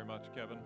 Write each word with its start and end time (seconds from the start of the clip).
very 0.00 0.18
much, 0.18 0.34
Kevin. 0.34 0.56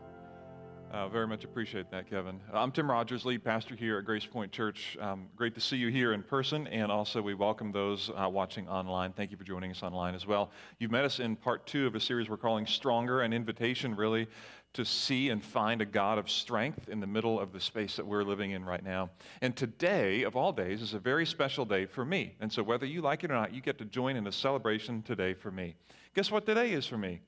Uh, 0.93 1.09
very 1.09 1.27
much 1.27 1.43
appreciate 1.43 1.91
that, 1.91 2.09
Kevin. 2.09 2.39
I'm 2.53 2.71
Tim 2.71 2.89
Rogers, 2.89 3.25
lead 3.25 3.43
pastor 3.43 3.75
here 3.75 3.99
at 3.99 4.05
Grace 4.05 4.25
Point 4.25 4.53
Church. 4.53 4.97
Um, 5.01 5.27
great 5.35 5.57
to 5.57 5.61
see 5.61 5.77
you 5.77 5.89
here 5.89 6.13
in 6.13 6.23
person, 6.23 6.69
and 6.69 6.93
also 6.93 7.21
we 7.21 7.35
welcome 7.35 7.73
those 7.73 8.13
uh, 8.17 8.29
watching 8.29 8.69
online. 8.69 9.13
Thank 9.13 9.33
you 9.33 9.37
for 9.37 9.43
joining 9.43 9.73
us 9.73 9.83
online 9.83 10.15
as 10.15 10.25
well. 10.25 10.53
You've 10.79 10.93
met 10.93 11.05
us 11.05 11.19
in 11.19 11.35
part 11.35 11.67
two 11.67 11.85
of 11.85 11.97
a 11.97 12.01
series 12.01 12.29
we're 12.29 12.37
calling 12.37 12.65
Stronger, 12.65 13.23
an 13.23 13.33
invitation 13.33 13.97
really 13.97 14.29
to 14.75 14.85
see 14.85 15.31
and 15.31 15.43
find 15.43 15.83
a 15.83 15.87
God 15.87 16.17
of 16.17 16.31
strength 16.31 16.89
in 16.89 17.01
the 17.01 17.07
middle 17.09 17.41
of 17.41 17.53
the 17.53 17.61
space 17.61 17.97
that 17.97 18.07
we're 18.07 18.23
living 18.23 18.53
in 18.53 18.65
right 18.65 18.85
now. 18.85 19.11
And 19.41 19.57
today, 19.57 20.23
of 20.23 20.37
all 20.37 20.53
days, 20.53 20.81
is 20.81 20.95
a 20.95 21.01
very 21.01 21.27
special 21.27 21.65
day 21.65 21.87
for 21.87 22.05
me. 22.05 22.37
And 22.39 22.53
so, 22.53 22.63
whether 22.63 22.87
you 22.87 23.01
like 23.01 23.25
it 23.25 23.33
or 23.33 23.35
not, 23.35 23.53
you 23.53 23.61
get 23.61 23.79
to 23.79 23.85
join 23.85 24.15
in 24.15 24.29
a 24.29 24.33
celebration 24.33 25.03
today 25.03 25.35
for 25.35 25.51
me. 25.51 25.75
Guess 26.15 26.31
what 26.31 26.47
today 26.47 26.71
is 26.71 26.87
for 26.87 26.99
me? 26.99 27.21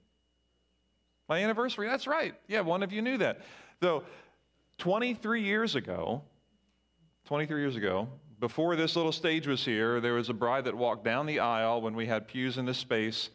My 1.28 1.42
anniversary, 1.42 1.88
that's 1.88 2.06
right. 2.06 2.34
Yeah, 2.46 2.60
one 2.60 2.82
of 2.82 2.92
you 2.92 3.02
knew 3.02 3.18
that. 3.18 3.40
So, 3.82 4.04
23 4.78 5.42
years 5.42 5.74
ago, 5.74 6.22
23 7.26 7.60
years 7.60 7.76
ago, 7.76 8.08
before 8.38 8.76
this 8.76 8.94
little 8.94 9.12
stage 9.12 9.46
was 9.46 9.64
here, 9.64 10.00
there 10.00 10.14
was 10.14 10.28
a 10.28 10.34
bride 10.34 10.64
that 10.66 10.76
walked 10.76 11.04
down 11.04 11.26
the 11.26 11.40
aisle 11.40 11.80
when 11.80 11.96
we 11.96 12.06
had 12.06 12.28
pews 12.28 12.58
in 12.58 12.66
this 12.66 12.78
space. 12.78 13.30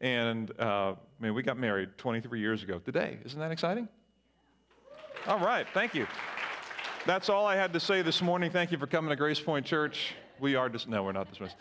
And, 0.00 0.50
uh, 0.58 0.94
man, 1.20 1.32
we 1.32 1.42
got 1.42 1.56
married 1.56 1.96
23 1.96 2.40
years 2.40 2.62
ago 2.62 2.80
today. 2.80 3.18
Isn't 3.24 3.38
that 3.38 3.52
exciting? 3.52 3.88
All 5.26 5.38
right, 5.38 5.66
thank 5.72 5.94
you. 5.94 6.06
That's 7.06 7.28
all 7.28 7.46
I 7.46 7.56
had 7.56 7.72
to 7.72 7.80
say 7.80 8.02
this 8.02 8.20
morning. 8.20 8.50
Thank 8.50 8.72
you 8.72 8.78
for 8.78 8.86
coming 8.86 9.10
to 9.10 9.16
Grace 9.16 9.40
Point 9.40 9.64
Church. 9.64 10.14
We 10.40 10.56
are 10.56 10.68
just, 10.68 10.88
no, 10.88 11.04
we're 11.04 11.12
not 11.12 11.30
dismissed. 11.30 11.56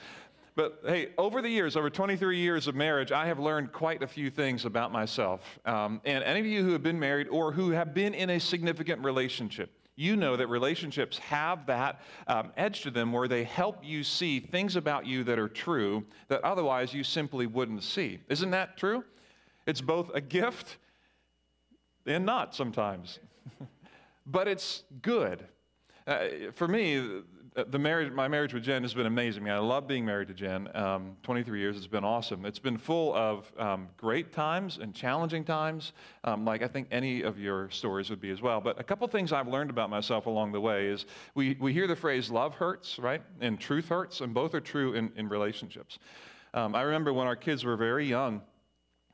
But 0.56 0.82
hey, 0.86 1.10
over 1.18 1.42
the 1.42 1.50
years, 1.50 1.78
over 1.78 1.90
23 1.90 2.38
years 2.38 2.68
of 2.68 2.76
marriage, 2.76 3.12
I 3.12 3.26
have 3.26 3.40
learned 3.40 3.72
quite 3.72 4.04
a 4.04 4.08
few 4.08 4.30
things 4.30 4.66
about 4.66 4.92
myself. 4.92 5.60
Um, 5.66 6.02
and 6.04 6.24
any 6.24 6.42
of 6.42 6.46
you 6.46 6.64
who 6.64 6.74
have 6.74 6.84
been 6.84 7.00
married 7.00 7.28
or 7.30 7.52
who 7.52 7.72
have 7.72 7.94
been 7.94 8.14
in 8.14 8.32
a 8.32 8.40
significant 8.40 9.04
relationship, 9.04 9.72
you 9.96 10.16
know 10.16 10.36
that 10.36 10.48
relationships 10.48 11.18
have 11.20 11.66
that 11.68 12.02
um, 12.28 12.52
edge 12.58 12.82
to 12.82 12.92
them 12.92 13.14
where 13.14 13.28
they 13.28 13.44
help 13.44 13.80
you 13.84 14.04
see 14.04 14.40
things 14.40 14.76
about 14.76 15.06
you 15.06 15.24
that 15.24 15.40
are 15.40 15.48
true 15.48 16.04
that 16.28 16.44
otherwise 16.44 16.94
you 16.94 17.04
simply 17.04 17.46
wouldn't 17.46 17.84
see. 17.84 18.20
Isn't 18.28 18.52
that 18.52 18.78
true? 18.78 19.04
It's 19.68 19.82
both 19.82 20.12
a 20.14 20.22
gift 20.22 20.78
and 22.06 22.26
not 22.26 22.56
sometimes, 22.56 23.20
but 24.26 24.48
it's 24.48 24.84
good. 25.02 25.46
Uh, 26.08 26.28
for 26.54 26.68
me, 26.68 27.22
the 27.54 27.80
marriage, 27.80 28.14
my 28.14 28.30
marriage 28.30 28.54
with 28.54 28.64
Jen 28.64 28.82
has 28.82 28.94
been 28.94 29.06
amazing. 29.06 29.50
I, 29.50 29.58
love 29.58 29.86
being 29.86 30.06
married 30.06 30.30
to 30.30 30.34
Jen. 30.34 30.70
Um, 30.74 31.18
23 31.24 31.60
years, 31.60 31.76
it's 31.76 31.86
been 31.86 32.06
awesome. 32.06 32.46
It's 32.46 32.60
been 32.60 32.78
full 32.78 33.14
of 33.14 33.52
um, 33.58 33.90
great 33.98 34.32
times 34.32 34.78
and 34.82 34.96
challenging 34.96 35.44
times, 35.44 35.92
um, 36.24 36.46
like 36.46 36.62
I 36.62 36.68
think 36.68 36.88
any 36.92 37.24
of 37.24 37.38
your 37.38 37.70
stories 37.70 38.10
would 38.10 38.22
be 38.22 38.30
as 38.30 38.42
well. 38.42 38.62
But 38.62 38.80
a 38.80 38.84
couple 38.84 39.06
things 39.10 39.34
I've 39.34 39.50
learned 39.50 39.70
about 39.70 39.90
myself 39.90 40.28
along 40.28 40.54
the 40.54 40.62
way 40.62 40.88
is 40.88 41.06
we, 41.36 41.58
we 41.60 41.74
hear 41.74 41.88
the 41.88 41.96
phrase 41.96 42.30
love 42.30 42.56
hurts, 42.56 42.98
right? 42.98 43.22
And 43.42 43.60
truth 43.60 43.90
hurts, 43.90 44.22
and 44.22 44.34
both 44.34 44.56
are 44.56 44.62
true 44.62 44.94
in, 44.94 45.12
in 45.18 45.28
relationships. 45.28 46.00
Um, 46.54 46.74
I 46.74 46.84
remember 46.84 47.12
when 47.12 47.28
our 47.28 47.36
kids 47.36 47.66
were 47.66 47.76
very 47.76 48.08
young, 48.08 48.42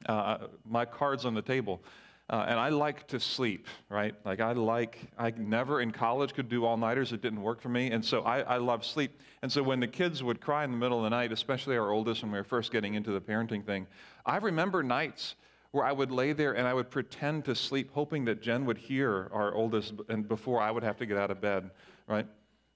uh, 0.05 0.37
my 0.63 0.85
cards 0.85 1.25
on 1.25 1.33
the 1.33 1.41
table. 1.41 1.81
Uh, 2.29 2.45
and 2.49 2.59
I 2.59 2.69
like 2.69 3.07
to 3.07 3.19
sleep, 3.21 3.67
right? 3.89 4.13
Like 4.25 4.41
I 4.41 4.51
like, 4.51 4.99
I 5.17 5.31
never 5.37 5.79
in 5.79 5.91
college 5.91 6.33
could 6.33 6.49
do 6.49 6.65
all 6.65 6.75
nighters. 6.75 7.13
It 7.13 7.21
didn't 7.21 7.41
work 7.41 7.61
for 7.61 7.69
me. 7.69 7.91
And 7.91 8.03
so 8.03 8.21
I, 8.23 8.41
I 8.41 8.57
love 8.57 8.85
sleep. 8.85 9.17
And 9.41 9.51
so 9.51 9.63
when 9.63 9.79
the 9.79 9.87
kids 9.87 10.21
would 10.23 10.41
cry 10.41 10.65
in 10.65 10.71
the 10.71 10.77
middle 10.77 10.97
of 10.97 11.03
the 11.05 11.09
night, 11.09 11.31
especially 11.31 11.77
our 11.77 11.91
oldest 11.91 12.23
when 12.23 12.31
we 12.31 12.37
were 12.37 12.43
first 12.43 12.71
getting 12.73 12.95
into 12.95 13.11
the 13.11 13.21
parenting 13.21 13.65
thing, 13.65 13.87
I 14.25 14.37
remember 14.37 14.83
nights 14.83 15.35
where 15.71 15.85
I 15.85 15.93
would 15.93 16.11
lay 16.11 16.33
there 16.33 16.57
and 16.57 16.67
I 16.67 16.73
would 16.73 16.89
pretend 16.89 17.45
to 17.45 17.55
sleep, 17.55 17.91
hoping 17.93 18.25
that 18.25 18.41
Jen 18.41 18.65
would 18.65 18.77
hear 18.77 19.29
our 19.31 19.53
oldest 19.53 19.93
and 20.09 20.27
before 20.27 20.61
I 20.61 20.69
would 20.69 20.83
have 20.83 20.97
to 20.97 21.05
get 21.05 21.17
out 21.17 21.31
of 21.31 21.39
bed, 21.39 21.71
right? 22.07 22.27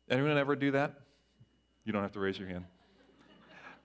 Anyone 0.10 0.38
ever 0.38 0.56
do 0.56 0.72
that? 0.72 0.94
You 1.84 1.92
don't 1.92 2.04
have 2.04 2.14
to 2.14 2.20
raise 2.22 2.40
your 2.40 2.48
hand. 2.48 2.66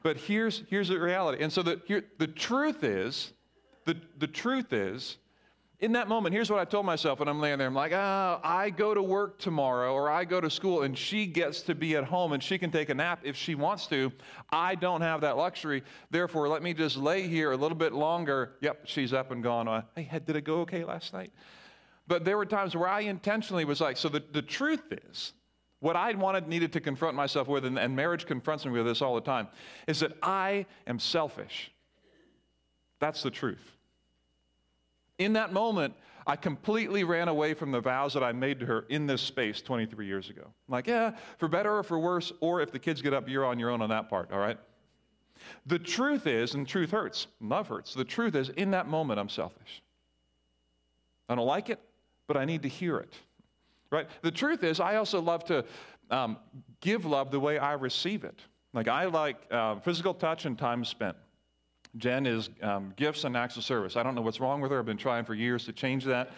But 0.05 0.17
here's, 0.17 0.63
here's 0.69 0.89
the 0.89 1.01
reality. 1.01 1.43
And 1.43 1.53
so 1.53 1.63
the, 1.63 1.81
here, 1.87 2.05
the 2.19 2.29
truth 2.29 2.85
is, 2.85 3.33
the, 3.85 3.97
the 4.19 4.29
truth 4.29 4.73
is, 4.73 5.17
in 5.79 5.93
that 5.93 6.09
moment, 6.09 6.33
here's 6.35 6.51
what 6.51 6.59
I 6.59 6.65
told 6.65 6.87
myself 6.87 7.19
when 7.19 7.29
I'm 7.29 7.39
laying 7.39 7.59
there. 7.59 7.67
I'm 7.67 7.75
like, 7.75 7.93
oh, 7.93 8.41
I 8.43 8.71
go 8.71 8.95
to 8.95 9.03
work 9.03 9.39
tomorrow 9.39 9.93
or 9.93 10.09
I 10.09 10.25
go 10.25 10.41
to 10.41 10.49
school 10.49 10.83
and 10.83 10.97
she 10.97 11.27
gets 11.27 11.61
to 11.63 11.75
be 11.75 11.97
at 11.97 12.05
home 12.05 12.33
and 12.33 12.43
she 12.43 12.57
can 12.57 12.71
take 12.71 12.89
a 12.89 12.95
nap 12.95 13.21
if 13.25 13.37
she 13.37 13.55
wants 13.55 13.87
to. 13.89 14.11
I 14.51 14.75
don't 14.75 15.03
have 15.03 15.21
that 15.21 15.37
luxury. 15.37 15.83
Therefore, 16.11 16.49
let 16.49 16.63
me 16.63 16.73
just 16.73 16.97
lay 16.97 17.29
here 17.29 17.53
a 17.53 17.57
little 17.57 17.77
bit 17.77 17.93
longer. 17.93 18.53
Yep, 18.63 18.83
she's 18.85 19.13
up 19.13 19.31
and 19.33 19.43
gone. 19.43 19.69
Uh, 19.69 19.83
hey, 19.95 20.09
did 20.25 20.37
it 20.37 20.45
go 20.45 20.61
okay 20.61 20.83
last 20.83 21.13
night? 21.13 21.31
But 22.07 22.25
there 22.25 22.39
were 22.39 22.47
times 22.47 22.75
where 22.75 22.89
I 22.89 23.01
intentionally 23.01 23.67
was 23.67 23.81
like, 23.81 23.99
so 23.99 24.09
the, 24.09 24.23
the 24.33 24.43
truth 24.43 24.93
is, 25.11 25.35
what 25.81 25.95
I 25.95 26.11
wanted, 26.15 26.49
needed 26.49 26.73
to 26.73 26.81
confront 26.81 27.17
myself 27.17 27.49
with, 27.49 27.67
and, 27.67 27.79
and 27.79 27.95
marriage 27.95 28.25
confronts 28.25 28.65
me 28.65 28.73
with 28.73 28.87
this 28.87 29.03
all 29.03 29.15
the 29.15 29.21
time, 29.21 29.49
is 29.87 30.01
that 30.01 30.13
I 30.23 30.65
am 30.87 30.99
selfish. 30.99 31.71
That's 32.99 33.23
the 33.23 33.31
truth. 33.31 33.76
In 35.19 35.33
that 35.35 35.53
moment, 35.53 35.95
I 36.27 36.37
completely 36.37 37.05
ran 37.05 37.29
away 37.29 37.55
from 37.55 37.71
the 37.71 37.81
vows 37.81 38.13
that 38.15 38.25
I 38.25 38.33
made 38.33 38.59
to 38.61 38.67
her 38.67 38.85
in 38.89 39.07
this 39.07 39.23
space 39.23 39.63
23 39.63 40.07
years 40.07 40.29
ago. 40.29 40.43
I'm 40.45 40.73
like, 40.73 40.89
yeah, 40.89 41.13
for 41.39 41.47
better 41.47 41.79
or 41.79 41.83
for 41.83 41.99
worse, 41.99 42.33
or 42.41 42.61
if 42.61 42.73
the 42.73 42.79
kids 42.79 43.01
get 43.01 43.15
up, 43.15 43.29
you're 43.29 43.45
on 43.45 43.59
your 43.59 43.71
own 43.71 43.81
on 43.81 43.89
that 43.91 44.09
part, 44.09 44.33
all 44.33 44.39
right? 44.39 44.59
The 45.67 45.79
truth 45.79 46.27
is, 46.27 46.55
and 46.55 46.67
truth 46.67 46.91
hurts, 46.91 47.29
love 47.41 47.69
hurts, 47.69 47.95
the 47.95 48.05
truth 48.05 48.35
is, 48.35 48.49
in 48.51 48.73
that 48.73 48.89
moment, 48.89 49.21
I'm 49.21 49.29
selfish. 49.29 49.83
I 51.29 51.37
don't 51.37 51.47
like 51.47 51.71
it, 51.71 51.81
but 52.27 52.37
I 52.37 52.45
need 52.45 52.63
to 52.63 52.69
hear 52.69 52.99
it, 52.99 53.15
right? 53.91 54.09
The 54.23 54.31
truth 54.31 54.65
is, 54.65 54.81
I 54.81 54.97
also 54.97 55.21
love 55.21 55.45
to 55.45 55.65
um, 56.11 56.39
give 56.81 57.05
love 57.05 57.31
the 57.31 57.41
way 57.41 57.59
I 57.59 57.75
receive 57.75 58.25
it. 58.25 58.41
Like, 58.73 58.89
I 58.89 59.05
like 59.05 59.37
uh, 59.51 59.77
physical 59.81 60.13
touch 60.13 60.45
and 60.45 60.59
time 60.59 60.85
spent. 60.85 61.17
Jen 61.99 62.27
is 62.27 62.51
um, 62.63 62.93
gifts 62.97 63.25
and 63.25 63.37
acts 63.37 63.57
of 63.57 63.65
service. 63.65 63.97
I 63.97 64.03
don't 64.03 64.15
know 64.15 64.23
what's 64.23 64.41
wrong 64.41 64.61
with 64.61 64.71
her. 64.71 64.79
I've 64.79 64.87
been 64.87 64.97
trying 64.97 65.25
for 65.25 65.35
years 65.35 65.65
to 65.67 65.73
change 65.73 66.05
that. 66.05 66.31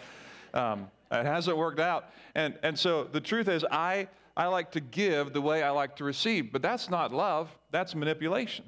Um, 0.53 0.89
it 1.11 1.25
hasn't 1.25 1.57
worked 1.57 1.79
out. 1.79 2.11
And, 2.35 2.57
and 2.63 2.77
so 2.77 3.03
the 3.03 3.21
truth 3.21 3.47
is, 3.47 3.65
I, 3.71 4.07
I 4.37 4.47
like 4.47 4.71
to 4.71 4.79
give 4.79 5.33
the 5.33 5.41
way 5.41 5.63
I 5.63 5.69
like 5.71 5.95
to 5.97 6.03
receive, 6.03 6.51
but 6.51 6.61
that's 6.61 6.89
not 6.89 7.13
love, 7.13 7.49
that's 7.71 7.95
manipulation. 7.95 8.65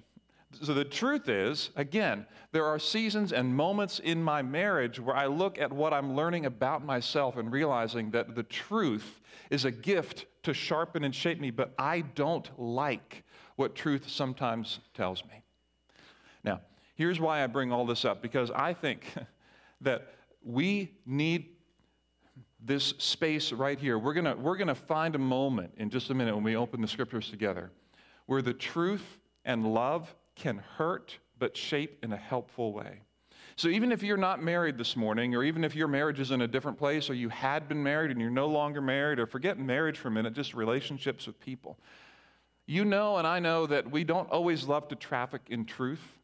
So 0.62 0.74
the 0.74 0.84
truth 0.84 1.30
is, 1.30 1.70
again, 1.76 2.26
there 2.52 2.66
are 2.66 2.78
seasons 2.78 3.32
and 3.32 3.56
moments 3.56 4.00
in 4.00 4.22
my 4.22 4.42
marriage 4.42 5.00
where 5.00 5.16
I 5.16 5.28
look 5.28 5.58
at 5.60 5.72
what 5.72 5.94
I'm 5.94 6.14
learning 6.14 6.46
about 6.46 6.84
myself 6.84 7.38
and 7.38 7.52
realizing 7.52 8.12
that 8.12 8.36
the 8.36 8.44
truth 8.44 9.22
is 9.50 9.64
a 9.66 9.72
gift 9.72 10.26
to 10.44 10.54
sharpen 10.54 11.04
and 11.04 11.16
shape 11.16 11.40
me, 11.40 11.52
but 11.52 11.74
I 11.78 12.02
don't 12.02 12.50
like 12.60 13.24
what 13.56 13.76
truth 13.76 14.10
sometimes 14.10 14.80
tells 14.94 15.24
me. 15.26 15.44
Now, 16.44 16.62
Here's 17.02 17.20
why 17.20 17.44
I 17.44 17.48
bring 17.48 17.72
all 17.72 17.88
this 17.88 18.06
up 18.06 18.22
because 18.22 18.52
I 18.52 18.76
think 18.76 19.12
that 19.82 20.14
we 20.46 20.92
need 21.04 21.48
this 22.64 22.94
space 23.00 23.52
right 23.52 23.80
here. 23.80 23.98
We're 23.98 24.14
going 24.14 24.40
we're 24.40 24.56
to 24.60 24.76
find 24.76 25.16
a 25.16 25.18
moment 25.18 25.72
in 25.78 25.90
just 25.90 26.12
a 26.12 26.14
minute 26.14 26.36
when 26.36 26.44
we 26.44 26.56
open 26.56 26.80
the 26.80 26.88
scriptures 26.88 27.28
together 27.32 27.72
where 28.28 28.44
the 28.44 28.54
truth 28.54 29.18
and 29.46 29.74
love 29.74 30.14
can 30.36 30.60
hurt 30.78 31.18
but 31.40 31.58
shape 31.58 31.98
in 32.04 32.14
a 32.14 32.18
helpful 32.18 32.72
way. 32.72 33.02
So, 33.56 33.70
even 33.70 33.92
if 33.92 34.04
you're 34.04 34.16
not 34.16 34.44
married 34.44 34.78
this 34.78 34.96
morning, 34.96 35.34
or 35.34 35.44
even 35.44 35.64
if 35.64 35.76
your 35.76 35.88
marriage 35.88 36.20
is 36.20 36.30
in 36.30 36.42
a 36.42 36.48
different 36.48 36.78
place, 36.78 37.10
or 37.10 37.16
you 37.16 37.30
had 37.30 37.68
been 37.68 37.82
married 37.82 38.12
and 38.12 38.22
you're 38.22 38.30
no 38.30 38.48
longer 38.48 38.80
married, 38.80 39.18
or 39.18 39.26
forget 39.26 39.58
marriage 39.58 39.98
for 39.98 40.10
a 40.10 40.12
minute, 40.12 40.34
just 40.34 40.54
relationships 40.54 41.26
with 41.26 41.40
people, 41.40 41.80
you 42.68 42.86
know 42.86 43.18
and 43.18 43.26
I 43.26 43.40
know 43.40 43.66
that 43.66 43.90
we 43.90 44.04
don't 44.04 44.30
always 44.30 44.66
love 44.66 44.88
to 44.90 44.96
traffic 44.96 45.42
in 45.50 45.66
truth. 45.66 46.21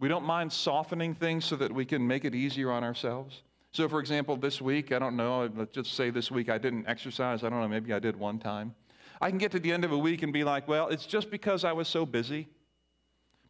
We 0.00 0.08
don't 0.08 0.24
mind 0.24 0.52
softening 0.52 1.14
things 1.14 1.44
so 1.44 1.56
that 1.56 1.72
we 1.72 1.84
can 1.84 2.04
make 2.06 2.24
it 2.24 2.34
easier 2.34 2.72
on 2.72 2.82
ourselves. 2.82 3.42
So, 3.72 3.88
for 3.88 4.00
example, 4.00 4.36
this 4.36 4.60
week, 4.60 4.90
I 4.92 4.98
don't 4.98 5.14
know, 5.14 5.48
let's 5.54 5.72
just 5.72 5.92
say 5.92 6.10
this 6.10 6.30
week 6.30 6.48
I 6.48 6.58
didn't 6.58 6.88
exercise. 6.88 7.44
I 7.44 7.50
don't 7.50 7.60
know, 7.60 7.68
maybe 7.68 7.92
I 7.92 8.00
did 8.00 8.16
one 8.16 8.38
time. 8.38 8.74
I 9.20 9.28
can 9.28 9.38
get 9.38 9.52
to 9.52 9.60
the 9.60 9.70
end 9.70 9.84
of 9.84 9.92
a 9.92 9.98
week 9.98 10.22
and 10.22 10.32
be 10.32 10.42
like, 10.42 10.66
well, 10.66 10.88
it's 10.88 11.06
just 11.06 11.30
because 11.30 11.64
I 11.64 11.72
was 11.72 11.86
so 11.86 12.06
busy. 12.06 12.48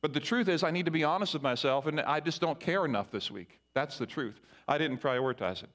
But 0.02 0.12
the 0.12 0.20
truth 0.20 0.48
is, 0.48 0.62
I 0.62 0.70
need 0.70 0.86
to 0.86 0.90
be 0.90 1.04
honest 1.04 1.34
with 1.34 1.42
myself, 1.42 1.86
and 1.86 2.00
I 2.00 2.20
just 2.20 2.40
don't 2.40 2.58
care 2.58 2.84
enough 2.84 3.10
this 3.10 3.30
week. 3.30 3.60
That's 3.74 3.96
the 3.96 4.06
truth. 4.06 4.40
I 4.66 4.76
didn't 4.76 5.00
prioritize 5.00 5.62
it. 5.62 5.70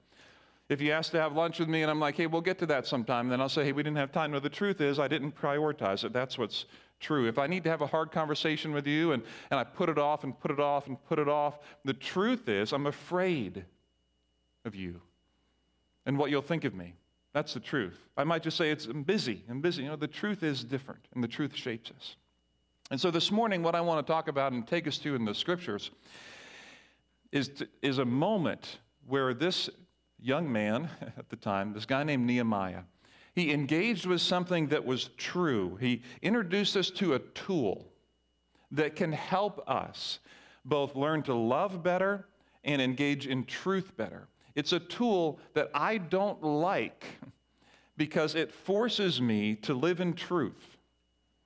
If 0.67 0.81
you 0.81 0.91
ask 0.91 1.11
to 1.11 1.21
have 1.21 1.33
lunch 1.33 1.59
with 1.59 1.69
me 1.69 1.83
and 1.83 1.91
I'm 1.91 1.99
like, 1.99 2.17
hey, 2.17 2.25
we'll 2.25 2.41
get 2.41 2.57
to 2.59 2.65
that 2.65 2.87
sometime, 2.87 3.29
then 3.29 3.39
I'll 3.39 3.49
say, 3.49 3.63
hey, 3.63 3.71
we 3.71 3.83
didn't 3.83 3.97
have 3.97 4.11
time. 4.11 4.31
No, 4.31 4.39
the 4.39 4.49
truth 4.49 4.81
is, 4.81 4.97
I 4.97 5.07
didn't 5.07 5.39
prioritize 5.39 6.03
it. 6.03 6.11
That's 6.11 6.39
what's 6.39 6.65
true. 7.05 7.27
If 7.27 7.37
I 7.37 7.45
need 7.45 7.63
to 7.65 7.69
have 7.69 7.81
a 7.81 7.87
hard 7.87 8.11
conversation 8.11 8.73
with 8.73 8.87
you 8.87 9.11
and, 9.11 9.21
and 9.51 9.59
I 9.59 9.63
put 9.63 9.89
it 9.89 9.99
off 9.99 10.23
and 10.23 10.37
put 10.39 10.49
it 10.49 10.59
off 10.59 10.87
and 10.87 10.97
put 11.05 11.19
it 11.19 11.29
off, 11.29 11.59
the 11.83 11.93
truth 11.93 12.49
is 12.49 12.73
I'm 12.73 12.87
afraid 12.87 13.63
of 14.65 14.73
you 14.73 14.99
and 16.07 16.17
what 16.17 16.31
you'll 16.31 16.41
think 16.41 16.65
of 16.65 16.73
me. 16.73 16.95
That's 17.33 17.53
the 17.53 17.59
truth. 17.59 17.99
I 18.17 18.23
might 18.23 18.41
just 18.41 18.57
say 18.57 18.71
it's 18.71 18.87
I'm 18.87 19.03
busy. 19.03 19.43
I'm 19.47 19.61
busy. 19.61 19.83
You 19.83 19.89
know, 19.89 19.95
the 19.95 20.07
truth 20.07 20.41
is 20.41 20.63
different 20.63 21.05
and 21.13 21.23
the 21.23 21.27
truth 21.27 21.55
shapes 21.55 21.91
us. 21.95 22.15
And 22.89 22.99
so 22.99 23.11
this 23.11 23.31
morning, 23.31 23.61
what 23.61 23.75
I 23.75 23.81
want 23.81 24.05
to 24.05 24.11
talk 24.11 24.27
about 24.27 24.51
and 24.51 24.65
take 24.65 24.87
us 24.87 24.97
to 24.99 25.15
in 25.15 25.25
the 25.25 25.35
scriptures 25.35 25.91
is, 27.31 27.49
to, 27.49 27.67
is 27.81 27.99
a 27.99 28.05
moment 28.05 28.79
where 29.05 29.33
this 29.33 29.69
young 30.19 30.51
man 30.51 30.89
at 31.17 31.29
the 31.29 31.35
time, 31.35 31.73
this 31.73 31.85
guy 31.85 32.03
named 32.03 32.25
Nehemiah, 32.25 32.81
he 33.35 33.51
engaged 33.51 34.05
with 34.05 34.21
something 34.21 34.67
that 34.67 34.85
was 34.85 35.09
true. 35.17 35.77
He 35.81 36.01
introduced 36.21 36.77
us 36.77 36.89
to 36.91 37.15
a 37.15 37.19
tool 37.19 37.85
that 38.71 38.95
can 38.95 39.11
help 39.11 39.67
us 39.69 40.19
both 40.63 40.95
learn 40.95 41.21
to 41.23 41.33
love 41.33 41.83
better 41.83 42.27
and 42.63 42.81
engage 42.81 43.27
in 43.27 43.45
truth 43.45 43.95
better. 43.97 44.27
It's 44.55 44.71
a 44.71 44.79
tool 44.79 45.39
that 45.53 45.69
I 45.73 45.97
don't 45.97 46.41
like 46.41 47.05
because 47.97 48.35
it 48.35 48.53
forces 48.53 49.21
me 49.21 49.55
to 49.55 49.73
live 49.73 49.99
in 49.99 50.13
truth. 50.13 50.77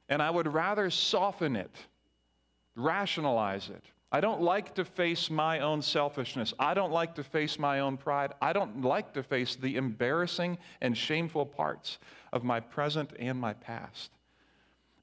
And 0.09 0.21
I 0.21 0.29
would 0.29 0.51
rather 0.51 0.89
soften 0.89 1.55
it, 1.55 1.75
rationalize 2.75 3.69
it. 3.69 3.83
I 4.11 4.21
don't 4.21 4.41
like 4.41 4.73
to 4.75 4.85
face 4.85 5.29
my 5.29 5.59
own 5.59 5.81
selfishness. 5.83 6.53
I 6.57 6.73
don't 6.73 6.91
like 6.91 7.15
to 7.15 7.23
face 7.23 7.59
my 7.59 7.79
own 7.79 7.97
pride. 7.97 8.33
I 8.41 8.53
don't 8.53 8.81
like 8.81 9.13
to 9.13 9.21
face 9.21 9.55
the 9.55 9.75
embarrassing 9.75 10.57
and 10.81 10.97
shameful 10.97 11.45
parts 11.45 11.99
of 12.33 12.43
my 12.43 12.59
present 12.59 13.13
and 13.19 13.39
my 13.39 13.53
past. 13.53 14.11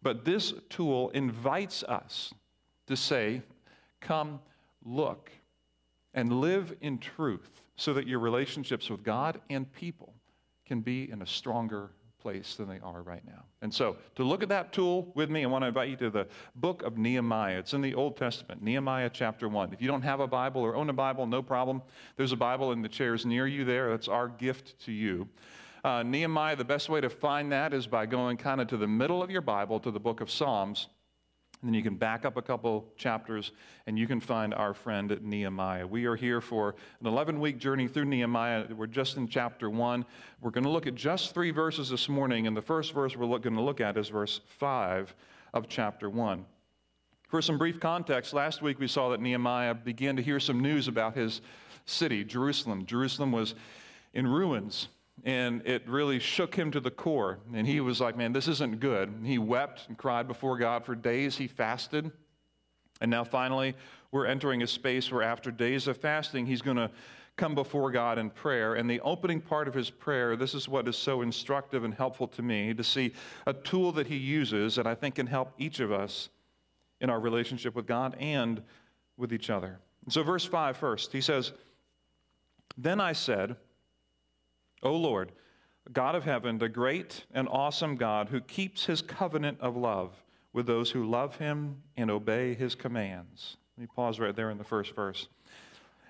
But 0.03 0.25
this 0.25 0.55
tool 0.69 1.11
invites 1.11 1.85
us 1.85 2.35
to 2.87 2.97
say, 2.97 3.43
Come, 4.01 4.41
look, 4.85 5.31
and 6.15 6.41
live 6.41 6.75
in 6.81 6.99
truth 6.99 7.63
so 7.77 7.95
that 7.95 8.07
your 8.07 8.19
relationships 8.19 8.91
with 8.91 9.05
God 9.05 9.41
and 9.51 9.73
people 9.73 10.15
can 10.65 10.81
be 10.81 11.11
in 11.11 11.23
a 11.23 11.27
stronger 11.27 11.91
place 12.27 12.57
than 12.57 12.69
they 12.69 12.81
are 12.83 13.03
right 13.03 13.25
now. 13.25 13.45
And 13.63 13.73
so, 13.73 13.97
to 14.17 14.25
look 14.25 14.43
at 14.43 14.49
that 14.49 14.73
tool 14.73 15.13
with 15.15 15.31
me, 15.31 15.45
I 15.45 15.47
want 15.47 15.63
to 15.63 15.69
invite 15.69 15.91
you 15.91 15.97
to 15.99 16.11
the 16.11 16.27
book 16.57 16.83
of 16.83 16.99
Nehemiah. 16.99 17.61
It's 17.61 17.73
in 17.73 17.81
the 17.81 17.95
Old 17.95 18.17
Testament, 18.17 18.61
Nehemiah 18.65 19.09
chapter 19.13 19.49
1. 19.49 19.73
If 19.73 19.81
you 19.81 19.87
don't 19.87 20.03
have 20.03 20.19
a 20.19 20.27
Bible 20.27 20.61
or 20.61 20.75
own 20.75 20.91
a 20.91 20.93
Bible, 20.93 21.25
no 21.25 21.41
problem. 21.41 21.83
There's 22.17 22.33
a 22.33 22.37
Bible 22.37 22.73
in 22.73 22.83
the 22.83 22.89
chairs 22.89 23.25
near 23.25 23.47
you 23.47 23.65
there. 23.65 23.91
That's 23.91 24.09
our 24.09 24.27
gift 24.27 24.77
to 24.87 24.93
you. 24.93 25.29
Uh, 25.85 26.03
Nehemiah, 26.03 26.57
the 26.57 26.65
best 26.65 26.89
way 26.89 27.01
to 27.01 27.09
find 27.09 27.53
that 27.53 27.73
is 27.73 27.87
by 27.87 28.07
going 28.07 28.39
kind 28.39 28.61
of 28.61 28.67
to 28.67 28.77
the 28.77 28.89
middle 28.89 29.23
of 29.23 29.31
your 29.31 29.41
Bible 29.41 29.79
to 29.79 29.93
the 29.93 30.01
book 30.01 30.21
of 30.21 30.29
Psalms. 30.29 30.89
And 31.67 31.75
then 31.75 31.79
you 31.79 31.83
can 31.83 31.97
back 31.97 32.25
up 32.25 32.37
a 32.37 32.43
couple 32.43 32.87
chapters 32.97 33.51
and 33.89 33.99
you 33.99 34.07
can 34.07 34.21
find 34.21 34.55
our 34.55 34.73
friend 34.73 35.19
Nehemiah. 35.21 35.85
We 35.85 36.05
are 36.05 36.15
here 36.15 36.41
for 36.41 36.77
an 37.01 37.09
11 37.09 37.41
week 37.41 37.59
journey 37.59 37.89
through 37.89 38.05
Nehemiah. 38.05 38.67
We're 38.73 38.87
just 38.87 39.17
in 39.17 39.27
chapter 39.27 39.69
1. 39.69 40.07
We're 40.41 40.53
going 40.53 40.63
to 40.63 40.71
look 40.71 40.87
at 40.87 40.95
just 40.95 41.35
three 41.35 41.51
verses 41.51 41.89
this 41.89 42.09
morning. 42.09 42.47
And 42.47 42.57
the 42.57 42.63
first 42.63 42.95
verse 42.95 43.17
we're 43.17 43.27
going 43.39 43.57
to 43.57 43.63
look 43.63 43.81
at 43.81 43.97
is 43.97 44.11
verse 44.11 44.43
5 44.61 45.13
of 45.55 45.69
chapter 45.69 46.09
1. 46.09 46.45
For 47.27 47.43
some 47.43 47.59
brief 47.59 47.81
context, 47.81 48.33
last 48.33 48.63
week 48.63 48.79
we 48.79 48.87
saw 48.87 49.09
that 49.09 49.21
Nehemiah 49.21 49.75
began 49.75 50.15
to 50.15 50.23
hear 50.23 50.39
some 50.39 50.61
news 50.61 50.87
about 50.87 51.17
his 51.17 51.41
city, 51.85 52.23
Jerusalem. 52.23 52.87
Jerusalem 52.87 53.33
was 53.33 53.57
in 54.15 54.25
ruins 54.25 54.87
and 55.25 55.67
it 55.67 55.89
really 55.89 56.19
shook 56.19 56.55
him 56.55 56.71
to 56.71 56.81
the 56.81 56.91
core. 56.91 57.39
And 57.55 57.67
he 57.67 57.81
was 57.81 58.01
like, 58.01 58.17
Man, 58.17 58.33
this 58.33 58.49
isn't 58.49 58.81
good. 58.81 59.13
He 59.25 59.39
wept 59.39 59.89
and 59.89 59.97
cried 59.97 60.29
before 60.29 60.59
God 60.59 60.85
for 60.85 60.95
days. 60.95 61.37
He 61.37 61.47
fasted. 61.47 62.11
And 63.01 63.11
now 63.11 63.25
finally, 63.25 63.75
we're 64.11 64.27
entering 64.27 64.63
a 64.63 64.67
space 64.67 65.11
where 65.13 65.23
after 65.23 65.51
days 65.51 65.87
of 65.87 65.97
fasting, 65.99 66.47
he's 66.47 66.63
going 66.63 66.79
to 66.79 66.91
come 67.37 67.55
before 67.55 67.91
God 67.91 68.19
in 68.19 68.31
prayer. 68.31 68.75
And 68.75 68.89
the 68.89 69.01
opening 69.01 69.41
part 69.41 69.69
of 69.69 69.75
his 69.75 69.91
prayer, 69.91 70.37
this 70.37 70.55
is 70.55 70.69
what 70.69 70.89
is 70.89 70.97
so 70.97 71.21
instructive 71.21 71.85
and 71.85 71.93
helpful 71.93 72.27
to 72.29 72.43
me 72.43 72.73
to 72.73 72.83
see 72.83 73.13
a 73.47 73.53
tool 73.53 73.93
that 73.93 74.07
he 74.07 74.17
uses 74.17 74.75
that 74.77 74.87
I 74.87 74.95
think 74.95 75.17
can 75.17 75.27
help 75.27 75.53
each 75.59 75.81
of 75.81 75.93
us 75.93 76.31
in 77.01 77.11
our 77.11 77.21
relationship 77.21 77.75
with 77.75 77.87
God 77.87 78.17
and 78.19 78.63
with 79.19 79.33
each 79.33 79.51
other. 79.51 79.79
So, 80.09 80.23
verse 80.23 80.45
5 80.45 80.77
first, 80.77 81.13
he 81.13 81.21
says, 81.21 81.53
Then 82.79 83.01
I 83.01 83.13
said, 83.13 83.57
O 84.83 84.95
Lord, 84.95 85.33
God 85.93 86.15
of 86.15 86.25
heaven, 86.25 86.59
the 86.59 86.69
great 86.69 87.25
and 87.33 87.49
awesome 87.49 87.97
God 87.97 88.29
who 88.29 88.41
keeps 88.41 88.87
his 88.87 89.03
covenant 89.03 89.59
of 89.61 89.77
love 89.77 90.13
with 90.53 90.67
those 90.67 90.91
who 90.91 91.09
love 91.09 91.37
him 91.37 91.83
and 91.97 92.11
obey 92.11 92.55
his 92.55 92.75
commands. 92.75 93.57
Let 93.77 93.83
me 93.83 93.89
pause 93.95 94.19
right 94.19 94.35
there 94.35 94.51
in 94.51 94.59
the 94.59 94.65
first 94.65 94.95
verse. 94.95 95.29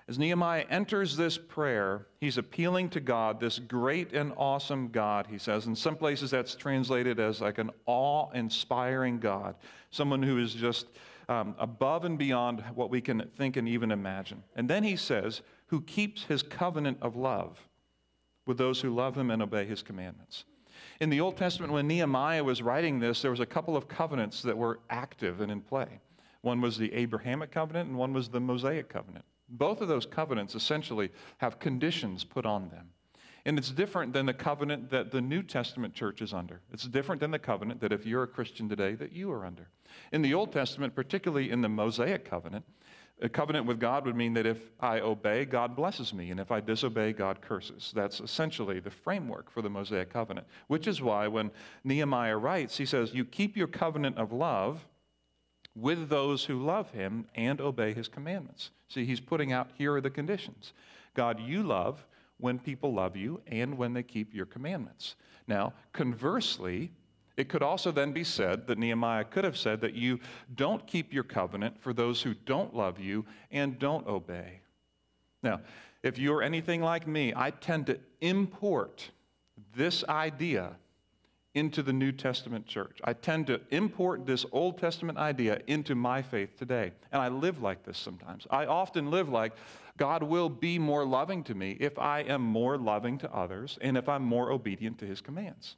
As 0.09 0.17
Nehemiah 0.17 0.65
enters 0.69 1.17
this 1.17 1.37
prayer, 1.37 2.07
he's 2.21 2.37
appealing 2.37 2.89
to 2.91 3.01
God, 3.01 3.41
this 3.41 3.59
great 3.59 4.13
and 4.13 4.31
awesome 4.37 4.87
God, 4.87 5.27
he 5.29 5.37
says. 5.37 5.67
In 5.67 5.75
some 5.75 5.97
places, 5.97 6.31
that's 6.31 6.55
translated 6.55 7.19
as 7.19 7.41
like 7.41 7.57
an 7.57 7.71
awe 7.85 8.29
inspiring 8.31 9.19
God, 9.19 9.55
someone 9.91 10.23
who 10.23 10.37
is 10.37 10.53
just 10.53 10.87
um, 11.27 11.55
above 11.59 12.05
and 12.05 12.17
beyond 12.17 12.63
what 12.73 12.89
we 12.89 13.01
can 13.01 13.29
think 13.35 13.57
and 13.57 13.67
even 13.67 13.91
imagine. 13.91 14.41
And 14.55 14.69
then 14.69 14.81
he 14.81 14.95
says, 14.95 15.41
who 15.65 15.81
keeps 15.81 16.23
his 16.23 16.41
covenant 16.41 16.99
of 17.01 17.17
love 17.17 17.59
with 18.47 18.57
those 18.57 18.81
who 18.81 18.93
love 18.93 19.15
him 19.15 19.29
and 19.29 19.41
obey 19.41 19.65
his 19.65 19.81
commandments. 19.81 20.45
In 20.99 21.09
the 21.09 21.21
Old 21.21 21.37
Testament, 21.37 21.71
when 21.71 21.87
Nehemiah 21.87 22.43
was 22.43 22.61
writing 22.61 22.99
this, 22.99 23.21
there 23.21 23.31
was 23.31 23.39
a 23.39 23.45
couple 23.45 23.77
of 23.77 23.87
covenants 23.87 24.41
that 24.41 24.57
were 24.57 24.79
active 24.89 25.41
and 25.41 25.51
in 25.51 25.61
play. 25.61 25.99
One 26.41 26.61
was 26.61 26.77
the 26.77 26.93
Abrahamic 26.93 27.51
covenant, 27.51 27.89
and 27.89 27.97
one 27.97 28.13
was 28.13 28.29
the 28.29 28.39
Mosaic 28.39 28.89
covenant. 28.89 29.25
Both 29.49 29.81
of 29.81 29.87
those 29.87 30.05
covenants 30.05 30.55
essentially 30.55 31.11
have 31.37 31.59
conditions 31.59 32.23
put 32.23 32.45
on 32.45 32.69
them. 32.69 32.89
And 33.45 33.57
it's 33.57 33.71
different 33.71 34.11
than 34.11 34.25
the 34.25 34.33
covenant 34.33 34.89
that 34.89 35.09
the 35.11 35.21
New 35.21 35.41
Testament 35.41 35.93
church 35.93 36.21
is 36.21 36.33
under. 36.33 36.59
It's 36.73 36.83
different 36.83 37.21
than 37.21 37.31
the 37.31 37.39
covenant 37.39 37.79
that 37.79 37.93
if 37.93 38.05
you're 38.05 38.23
a 38.23 38.27
Christian 38.27 38.67
today 38.67 38.93
that 38.95 39.13
you 39.13 39.31
are 39.31 39.45
under. 39.45 39.69
In 40.11 40.21
the 40.21 40.33
Old 40.33 40.51
Testament, 40.51 40.95
particularly 40.95 41.49
in 41.49 41.61
the 41.61 41.69
Mosaic 41.69 42.29
covenant, 42.29 42.65
a 43.21 43.29
covenant 43.29 43.65
with 43.65 43.79
God 43.79 44.05
would 44.05 44.15
mean 44.15 44.33
that 44.35 44.45
if 44.45 44.59
I 44.79 44.99
obey, 44.99 45.45
God 45.45 45.75
blesses 45.75 46.13
me, 46.13 46.29
and 46.29 46.39
if 46.39 46.51
I 46.51 46.59
disobey, 46.59 47.13
God 47.13 47.41
curses. 47.41 47.91
That's 47.95 48.19
essentially 48.19 48.79
the 48.79 48.91
framework 48.91 49.49
for 49.49 49.61
the 49.61 49.69
Mosaic 49.69 50.11
covenant, 50.11 50.45
which 50.67 50.87
is 50.87 51.01
why 51.01 51.27
when 51.27 51.49
Nehemiah 51.83 52.37
writes, 52.37 52.77
he 52.77 52.85
says, 52.85 53.13
You 53.13 53.25
keep 53.25 53.57
your 53.57 53.67
covenant 53.67 54.17
of 54.17 54.31
love 54.31 54.85
with 55.75 56.09
those 56.09 56.43
who 56.43 56.63
love 56.63 56.91
him 56.91 57.25
and 57.35 57.59
obey 57.59 57.93
his 57.93 58.07
commandments. 58.07 58.71
See, 58.89 59.05
he's 59.05 59.19
putting 59.19 59.51
out 59.51 59.69
here 59.77 59.95
are 59.95 60.01
the 60.01 60.09
conditions 60.09 60.73
God, 61.13 61.39
you 61.39 61.63
love 61.63 62.05
when 62.37 62.59
people 62.59 62.93
love 62.93 63.15
you 63.15 63.41
and 63.47 63.77
when 63.77 63.93
they 63.93 64.03
keep 64.03 64.33
your 64.33 64.45
commandments. 64.45 65.15
Now, 65.47 65.73
conversely, 65.91 66.91
it 67.37 67.49
could 67.49 67.61
also 67.61 67.91
then 67.91 68.11
be 68.11 68.23
said 68.23 68.67
that 68.67 68.79
Nehemiah 68.79 69.23
could 69.23 69.43
have 69.43 69.57
said 69.57 69.79
that 69.81 69.93
you 69.93 70.19
don't 70.55 70.85
keep 70.87 71.13
your 71.13 71.23
covenant 71.23 71.79
for 71.79 71.93
those 71.93 72.21
who 72.21 72.33
don't 72.33 72.75
love 72.75 72.99
you 72.99 73.25
and 73.51 73.77
don't 73.77 74.07
obey. 74.07 74.59
Now, 75.43 75.61
if 76.01 76.17
you're 76.17 76.41
anything 76.41 76.81
like 76.81 77.07
me, 77.07 77.33
I 77.35 77.51
tend 77.51 77.85
to 77.87 77.99
import 78.21 79.11
this 79.75 80.03
idea 80.05 80.75
into 81.53 81.81
the 81.81 81.93
New 81.93 82.11
Testament 82.11 82.67
church. 82.67 82.99
I 83.03 83.13
tend 83.13 83.47
to 83.47 83.59
import 83.71 84.25
this 84.25 84.45
Old 84.51 84.77
Testament 84.77 85.17
idea 85.17 85.61
into 85.67 85.95
my 85.95 86.21
faith 86.21 86.55
today. 86.57 86.91
And 87.11 87.21
I 87.21 87.29
live 87.29 87.61
like 87.61 87.83
this 87.83 87.97
sometimes. 87.97 88.45
I 88.51 88.65
often 88.65 89.09
live 89.09 89.29
like 89.29 89.53
God 89.97 90.21
will 90.21 90.49
be 90.49 90.77
more 90.77 91.03
loving 91.05 91.43
to 91.45 91.55
me 91.55 91.77
if 91.79 91.97
I 91.97 92.21
am 92.21 92.41
more 92.41 92.77
loving 92.77 93.17
to 93.19 93.33
others 93.33 93.77
and 93.81 93.97
if 93.97 94.07
I'm 94.07 94.23
more 94.23 94.51
obedient 94.51 94.99
to 94.99 95.05
his 95.05 95.19
commands. 95.19 95.77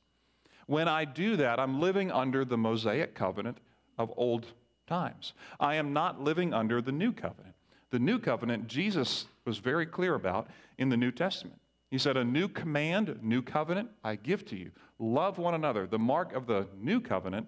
When 0.69 0.87
I 0.87 1.03
do 1.03 1.35
that, 1.37 1.59
I'm 1.59 1.81
living 1.81 2.11
under 2.11 2.45
the 2.45 2.55
Mosaic 2.55 3.15
covenant 3.15 3.57
of 3.97 4.13
old 4.15 4.45
times. 4.85 5.33
I 5.59 5.73
am 5.73 5.93
not 5.93 6.21
living 6.21 6.53
under 6.53 6.79
the 6.79 6.91
new 6.91 7.11
covenant. 7.11 7.55
The 7.89 7.97
new 7.97 8.19
covenant, 8.19 8.67
Jesus 8.67 9.25
was 9.45 9.57
very 9.57 9.87
clear 9.87 10.13
about 10.13 10.47
in 10.77 10.89
the 10.89 10.95
New 10.95 11.09
Testament. 11.09 11.59
He 11.89 11.97
said, 11.97 12.17
A 12.17 12.23
new 12.23 12.47
command, 12.47 13.17
new 13.23 13.41
covenant, 13.41 13.89
I 14.03 14.15
give 14.15 14.45
to 14.45 14.55
you. 14.55 14.69
Love 14.99 15.39
one 15.39 15.55
another. 15.55 15.87
The 15.87 15.97
mark 15.97 16.33
of 16.33 16.45
the 16.45 16.67
new 16.79 17.01
covenant 17.01 17.47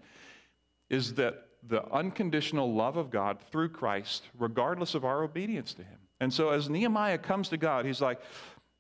is 0.90 1.14
that 1.14 1.46
the 1.68 1.88
unconditional 1.94 2.74
love 2.74 2.98
of 2.98 3.12
God 3.12 3.38
through 3.52 3.70
Christ, 3.70 4.30
regardless 4.40 4.96
of 4.96 5.06
our 5.06 5.22
obedience 5.22 5.76
to 5.76 5.84
Him. 5.84 6.00
And 6.22 6.34
so, 6.34 6.50
as 6.50 6.72
Nehemiah 6.72 7.20
comes 7.20 7.50
to 7.50 7.58
God, 7.58 7.86
he's 7.86 8.02
like, 8.02 8.20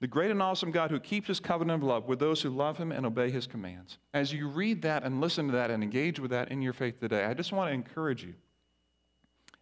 the 0.01 0.07
great 0.07 0.31
and 0.31 0.41
awesome 0.41 0.71
God 0.71 0.89
who 0.89 0.99
keeps 0.99 1.27
his 1.27 1.39
covenant 1.39 1.83
of 1.83 1.87
love 1.87 2.07
with 2.07 2.17
those 2.17 2.41
who 2.41 2.49
love 2.49 2.75
him 2.75 2.91
and 2.91 3.05
obey 3.05 3.29
his 3.29 3.45
commands. 3.45 3.99
As 4.15 4.33
you 4.33 4.47
read 4.47 4.81
that 4.81 5.03
and 5.03 5.21
listen 5.21 5.45
to 5.45 5.53
that 5.53 5.69
and 5.69 5.83
engage 5.83 6.19
with 6.19 6.31
that 6.31 6.51
in 6.51 6.59
your 6.59 6.73
faith 6.73 6.99
today, 6.99 7.23
I 7.23 7.35
just 7.35 7.51
want 7.51 7.69
to 7.69 7.73
encourage 7.73 8.23
you, 8.23 8.33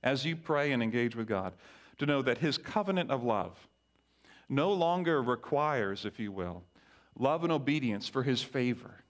as 0.02 0.26
you 0.26 0.38
pray 0.38 0.72
and 0.72 0.82
engage 0.82 1.14
with 1.14 1.28
God, 1.28 1.54
to 1.98 2.06
know 2.06 2.22
that 2.22 2.38
his 2.38 2.58
covenant 2.58 3.12
of 3.12 3.22
love 3.22 3.60
no 4.48 4.72
longer 4.72 5.22
requires, 5.22 6.06
if 6.06 6.20
you 6.22 6.32
will, 6.32 6.64
love 7.20 7.44
and 7.44 7.52
obedience 7.52 8.08
for 8.08 8.24
his 8.24 8.42
favor. 8.42 9.04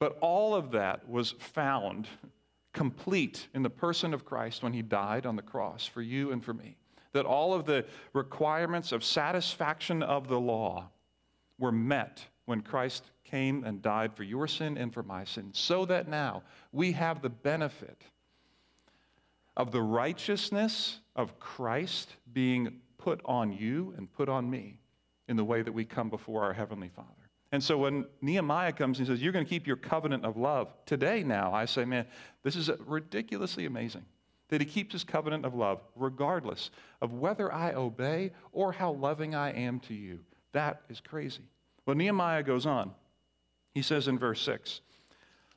But 0.00 0.18
all 0.20 0.52
of 0.52 0.72
that 0.72 1.08
was 1.08 1.30
found 1.38 2.08
complete 2.72 3.46
in 3.54 3.62
the 3.62 3.70
person 3.70 4.14
of 4.14 4.24
Christ 4.24 4.64
when 4.64 4.72
he 4.72 4.82
died 4.82 5.26
on 5.26 5.36
the 5.36 5.42
cross 5.42 5.86
for 5.86 6.02
you 6.02 6.32
and 6.32 6.44
for 6.44 6.54
me 6.54 6.76
that 7.12 7.26
all 7.26 7.54
of 7.54 7.64
the 7.64 7.84
requirements 8.12 8.92
of 8.92 9.04
satisfaction 9.04 10.02
of 10.02 10.28
the 10.28 10.38
law 10.38 10.88
were 11.58 11.72
met 11.72 12.24
when 12.46 12.60
Christ 12.60 13.04
came 13.24 13.64
and 13.64 13.80
died 13.82 14.14
for 14.14 14.24
your 14.24 14.48
sin 14.48 14.76
and 14.76 14.92
for 14.92 15.02
my 15.02 15.24
sin, 15.24 15.50
so 15.52 15.84
that 15.86 16.08
now 16.08 16.42
we 16.72 16.92
have 16.92 17.22
the 17.22 17.28
benefit 17.28 18.02
of 19.56 19.72
the 19.72 19.82
righteousness 19.82 21.00
of 21.16 21.38
Christ 21.38 22.16
being 22.32 22.80
put 22.98 23.20
on 23.24 23.52
you 23.52 23.94
and 23.96 24.12
put 24.12 24.28
on 24.28 24.48
me 24.48 24.80
in 25.28 25.36
the 25.36 25.44
way 25.44 25.62
that 25.62 25.72
we 25.72 25.84
come 25.84 26.10
before 26.10 26.42
our 26.42 26.52
Heavenly 26.52 26.88
Father. 26.88 27.08
And 27.52 27.62
so 27.62 27.78
when 27.78 28.06
Nehemiah 28.20 28.72
comes 28.72 28.98
and 28.98 29.06
says, 29.06 29.20
You're 29.20 29.32
going 29.32 29.44
to 29.44 29.48
keep 29.48 29.66
your 29.66 29.76
covenant 29.76 30.24
of 30.24 30.36
love, 30.36 30.72
today 30.86 31.22
now, 31.22 31.52
I 31.52 31.64
say, 31.64 31.84
Man, 31.84 32.06
this 32.42 32.56
is 32.56 32.70
ridiculously 32.86 33.66
amazing 33.66 34.04
that 34.50 34.60
he 34.60 34.66
keeps 34.66 34.92
his 34.92 35.04
covenant 35.04 35.44
of 35.44 35.54
love 35.54 35.80
regardless 35.96 36.70
of 37.00 37.14
whether 37.14 37.52
I 37.52 37.72
obey 37.72 38.32
or 38.52 38.72
how 38.72 38.92
loving 38.92 39.34
I 39.34 39.52
am 39.52 39.80
to 39.80 39.94
you. 39.94 40.20
That 40.52 40.82
is 40.90 41.00
crazy. 41.00 41.42
Well, 41.86 41.96
Nehemiah 41.96 42.42
goes 42.42 42.66
on. 42.66 42.92
He 43.72 43.82
says 43.82 44.08
in 44.08 44.18
verse 44.18 44.42
6 44.42 44.80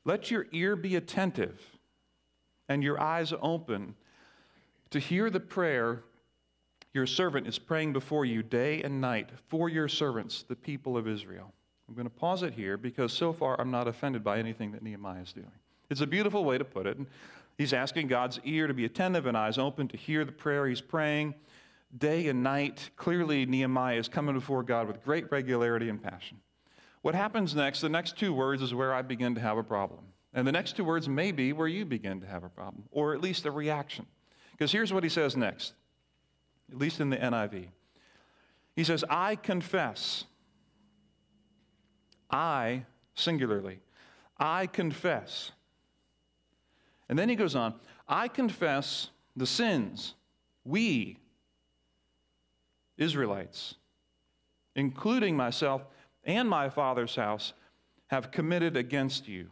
Let 0.06 0.32
your 0.32 0.46
ear 0.52 0.76
be 0.76 0.96
attentive 0.96 1.60
and 2.70 2.84
your 2.84 3.00
eyes 3.02 3.34
open 3.42 3.96
to 4.92 5.00
hear 5.00 5.30
the 5.30 5.40
prayer 5.40 6.04
your 6.94 7.08
servant 7.08 7.48
is 7.48 7.58
praying 7.58 7.92
before 7.92 8.24
you 8.24 8.44
day 8.44 8.84
and 8.84 9.02
night 9.02 9.30
for 9.48 9.68
your 9.68 9.88
servants, 9.88 10.44
the 10.44 10.56
people 10.56 10.96
of 10.96 11.08
Israel. 11.08 11.52
I'm 11.88 11.96
going 11.96 12.06
to 12.06 12.14
pause 12.14 12.44
it 12.44 12.54
here 12.54 12.78
because 12.78 13.12
so 13.12 13.34
far 13.34 13.60
I'm 13.60 13.72
not 13.72 13.88
offended 13.88 14.24
by 14.24 14.38
anything 14.38 14.72
that 14.72 14.84
Nehemiah 14.84 15.22
is 15.22 15.34
doing. 15.34 15.52
It's 15.90 16.02
a 16.02 16.08
beautiful 16.08 16.46
way 16.46 16.58
to 16.58 16.64
put 16.64 16.86
it. 16.86 16.98
He's 17.58 17.74
asking 17.74 18.08
God's 18.08 18.40
ear 18.44 18.68
to 18.68 18.74
be 18.74 18.86
attentive 18.86 19.26
and 19.26 19.38
eyes 19.38 19.58
open 19.58 19.88
to 19.90 19.98
hear 19.98 20.26
the 20.26 20.32
prayer 20.32 20.68
he's 20.68 20.82
praying 20.82 21.36
day 21.98 22.28
and 22.28 22.44
night. 22.44 22.90
Clearly, 22.96 23.46
Nehemiah 23.46 23.98
is 23.98 24.08
coming 24.08 24.36
before 24.36 24.64
God 24.64 24.88
with 24.88 25.04
great 25.04 25.32
regularity 25.32 25.90
and 25.90 26.02
passion. 26.02 26.40
What 27.02 27.16
happens 27.16 27.54
next, 27.54 27.82
the 27.82 27.90
next 27.90 28.18
two 28.18 28.34
words, 28.34 28.62
is 28.62 28.74
where 28.74 28.94
I 28.94 29.02
begin 29.02 29.36
to 29.36 29.42
have 29.42 29.58
a 29.58 29.64
problem. 29.64 30.00
And 30.34 30.48
the 30.48 30.52
next 30.52 30.76
two 30.76 30.84
words 30.84 31.08
may 31.08 31.32
be 31.32 31.54
where 31.54 31.68
you 31.68 31.86
begin 31.86 32.22
to 32.22 32.28
have 32.28 32.44
a 32.44 32.50
problem, 32.50 32.84
or 32.92 33.14
at 33.14 33.22
least 33.22 33.46
a 33.46 33.52
reaction. 33.52 34.06
Because 34.52 34.72
here's 34.72 34.92
what 34.92 35.04
he 35.04 35.10
says 35.10 35.38
next, 35.38 35.74
at 36.72 36.78
least 36.78 37.00
in 37.00 37.10
the 37.10 37.18
NIV. 37.18 37.68
He 38.76 38.84
says, 38.84 39.04
I 39.10 39.36
confess. 39.36 40.24
I, 42.32 42.86
singularly, 43.14 43.80
I 44.40 44.66
confess. 44.66 45.52
And 47.10 47.18
then 47.18 47.30
he 47.30 47.36
goes 47.36 47.56
on, 47.56 47.76
I 48.08 48.28
confess 48.28 49.10
the 49.36 49.46
sins 49.46 50.16
we, 50.66 51.18
Israelites, 52.98 53.76
including 54.76 55.36
myself 55.36 55.84
and 56.24 56.50
my 56.50 56.70
father's 56.70 57.16
house, 57.16 57.54
have 58.08 58.32
committed 58.32 58.78
against 58.78 59.28
you. 59.28 59.50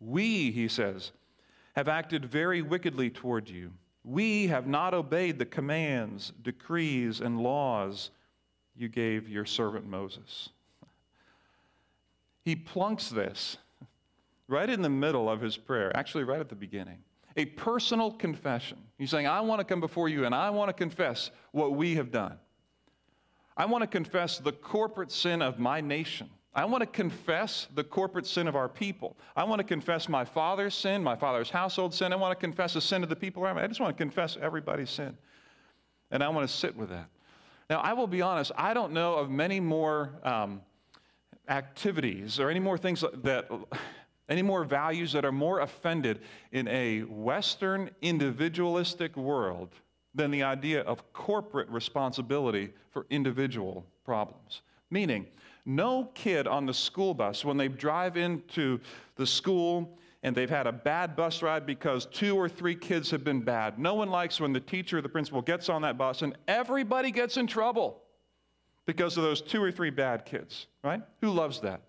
We, 0.00 0.50
he 0.50 0.68
says, 0.68 1.12
have 1.74 1.88
acted 1.88 2.24
very 2.24 2.62
wickedly 2.62 3.10
toward 3.10 3.48
you. 3.48 3.70
We 4.04 4.46
have 4.48 4.66
not 4.66 4.94
obeyed 4.94 5.38
the 5.38 5.46
commands, 5.46 6.32
decrees, 6.42 7.20
and 7.20 7.40
laws 7.40 8.10
you 8.74 8.88
gave 8.88 9.28
your 9.28 9.44
servant 9.44 9.86
Moses. 9.86 10.50
He 12.44 12.54
plunks 12.54 13.08
this 13.08 13.56
right 14.48 14.68
in 14.68 14.82
the 14.82 14.90
middle 14.90 15.28
of 15.28 15.40
his 15.40 15.56
prayer, 15.56 15.96
actually, 15.96 16.24
right 16.24 16.40
at 16.40 16.48
the 16.48 16.54
beginning. 16.54 16.98
A 17.36 17.44
personal 17.44 18.10
confession. 18.10 18.78
He's 18.98 19.10
saying, 19.10 19.26
I 19.26 19.40
want 19.40 19.60
to 19.60 19.64
come 19.64 19.80
before 19.80 20.08
you 20.08 20.24
and 20.24 20.34
I 20.34 20.50
want 20.50 20.68
to 20.68 20.72
confess 20.72 21.30
what 21.52 21.74
we 21.74 21.94
have 21.96 22.10
done. 22.10 22.38
I 23.56 23.66
want 23.66 23.82
to 23.82 23.86
confess 23.86 24.38
the 24.38 24.52
corporate 24.52 25.12
sin 25.12 25.42
of 25.42 25.58
my 25.58 25.80
nation. 25.80 26.30
I 26.54 26.64
want 26.64 26.80
to 26.80 26.86
confess 26.86 27.68
the 27.74 27.84
corporate 27.84 28.26
sin 28.26 28.48
of 28.48 28.56
our 28.56 28.68
people. 28.68 29.18
I 29.36 29.44
want 29.44 29.58
to 29.58 29.64
confess 29.64 30.08
my 30.08 30.24
father's 30.24 30.74
sin, 30.74 31.02
my 31.02 31.14
father's 31.14 31.50
household 31.50 31.92
sin. 31.92 32.14
I 32.14 32.16
want 32.16 32.38
to 32.38 32.40
confess 32.40 32.72
the 32.72 32.80
sin 32.80 33.02
of 33.02 33.10
the 33.10 33.16
people 33.16 33.44
around 33.44 33.56
me. 33.56 33.62
I 33.62 33.66
just 33.66 33.80
want 33.80 33.94
to 33.94 34.02
confess 34.02 34.38
everybody's 34.40 34.88
sin. 34.88 35.16
And 36.10 36.22
I 36.22 36.30
want 36.30 36.48
to 36.48 36.54
sit 36.54 36.74
with 36.74 36.88
that. 36.88 37.08
Now, 37.68 37.80
I 37.80 37.92
will 37.92 38.06
be 38.06 38.22
honest, 38.22 38.52
I 38.56 38.72
don't 38.72 38.92
know 38.92 39.16
of 39.16 39.28
many 39.28 39.60
more 39.60 40.12
um, 40.22 40.62
activities 41.48 42.40
or 42.40 42.48
any 42.48 42.60
more 42.60 42.78
things 42.78 43.04
that, 43.22 43.50
any 44.28 44.42
more 44.42 44.64
values 44.64 45.12
that 45.12 45.24
are 45.24 45.32
more 45.32 45.60
offended 45.60 46.20
in 46.52 46.66
a 46.68 47.00
Western 47.02 47.90
individualistic 48.02 49.16
world 49.16 49.74
than 50.14 50.30
the 50.30 50.42
idea 50.42 50.80
of 50.82 51.12
corporate 51.12 51.68
responsibility 51.68 52.72
for 52.90 53.06
individual 53.10 53.84
problems. 54.04 54.62
Meaning, 54.90 55.26
no 55.64 56.10
kid 56.14 56.46
on 56.46 56.64
the 56.64 56.74
school 56.74 57.12
bus, 57.12 57.44
when 57.44 57.56
they 57.56 57.68
drive 57.68 58.16
into 58.16 58.80
the 59.16 59.26
school 59.26 59.98
and 60.22 60.34
they've 60.34 60.50
had 60.50 60.66
a 60.66 60.72
bad 60.72 61.14
bus 61.14 61.42
ride 61.42 61.66
because 61.66 62.06
two 62.06 62.36
or 62.36 62.48
three 62.48 62.74
kids 62.74 63.10
have 63.10 63.22
been 63.22 63.40
bad, 63.40 63.78
no 63.78 63.94
one 63.94 64.08
likes 64.08 64.40
when 64.40 64.52
the 64.52 64.60
teacher 64.60 64.98
or 64.98 65.02
the 65.02 65.08
principal 65.08 65.42
gets 65.42 65.68
on 65.68 65.82
that 65.82 65.98
bus 65.98 66.22
and 66.22 66.36
everybody 66.48 67.10
gets 67.10 67.36
in 67.36 67.46
trouble 67.46 68.02
because 68.86 69.16
of 69.16 69.24
those 69.24 69.40
two 69.42 69.62
or 69.62 69.70
three 69.70 69.90
bad 69.90 70.24
kids, 70.24 70.66
right? 70.82 71.02
Who 71.20 71.30
loves 71.30 71.60
that? 71.60 71.82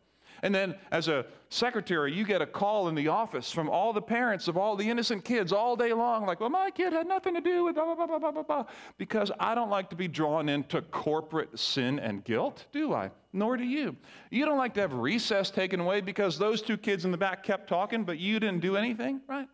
And 0.44 0.54
then, 0.54 0.76
as 0.92 1.08
a 1.08 1.26
secretary, 1.50 2.14
you 2.14 2.24
get 2.24 2.42
a 2.42 2.46
call 2.46 2.88
in 2.90 2.96
the 2.96 3.08
office 3.08 3.52
from 3.52 3.70
all 3.70 3.94
the 3.94 4.02
parents 4.02 4.48
of 4.48 4.58
all 4.58 4.76
the 4.76 4.88
innocent 4.88 5.24
kids 5.24 5.52
all 5.52 5.76
day 5.76 5.94
long, 5.94 6.26
like, 6.26 6.40
well, 6.40 6.50
my 6.50 6.70
kid 6.70 6.94
had 6.94 7.08
nothing 7.08 7.34
to 7.34 7.42
do 7.42 7.66
with 7.66 7.76
blah, 7.76 7.96
blah, 7.96 8.06
blah, 8.06 8.20
blah, 8.20 8.32
blah, 8.32 8.44
blah, 8.44 8.66
because 8.98 9.32
I 9.40 9.56
don't 9.56 9.70
like 9.70 9.90
to 9.90 9.96
be 9.96 10.08
drawn 10.08 10.50
into 10.50 10.82
corporate 10.82 11.58
sin 11.58 12.00
and 12.00 12.24
guilt, 12.24 12.66
do 12.72 12.94
I? 12.94 13.12
Nor 13.34 13.58
do 13.58 13.64
you. 13.64 13.96
You 14.30 14.46
don't 14.46 14.58
like 14.58 14.74
to 14.76 14.82
have 14.82 14.94
recess 14.94 15.50
taken 15.50 15.80
away 15.80 16.02
because 16.02 16.38
those 16.38 16.62
two 16.62 16.78
kids 16.78 17.06
in 17.06 17.12
the 17.12 17.18
back 17.18 17.44
kept 17.44 17.68
talking, 17.68 18.04
but 18.04 18.20
you 18.20 18.40
didn't 18.40 18.62
do 18.62 18.78
anything, 18.78 19.22
right? 19.28 19.48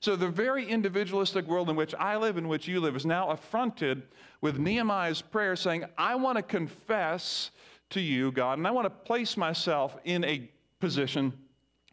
So, 0.00 0.14
the 0.14 0.28
very 0.28 0.66
individualistic 0.66 1.46
world 1.46 1.70
in 1.70 1.76
which 1.76 1.94
I 1.94 2.16
live, 2.16 2.36
in 2.36 2.48
which 2.48 2.68
you 2.68 2.80
live, 2.80 2.96
is 2.96 3.06
now 3.06 3.30
affronted 3.30 4.02
with 4.42 4.58
Nehemiah's 4.58 5.22
prayer 5.22 5.56
saying, 5.56 5.84
I 5.96 6.16
want 6.16 6.36
to 6.36 6.42
confess 6.42 7.50
to 7.90 8.00
you, 8.00 8.32
God, 8.32 8.58
and 8.58 8.66
I 8.66 8.70
want 8.70 8.86
to 8.86 8.90
place 8.90 9.36
myself 9.36 9.96
in 10.04 10.24
a 10.24 10.50
position 10.80 11.32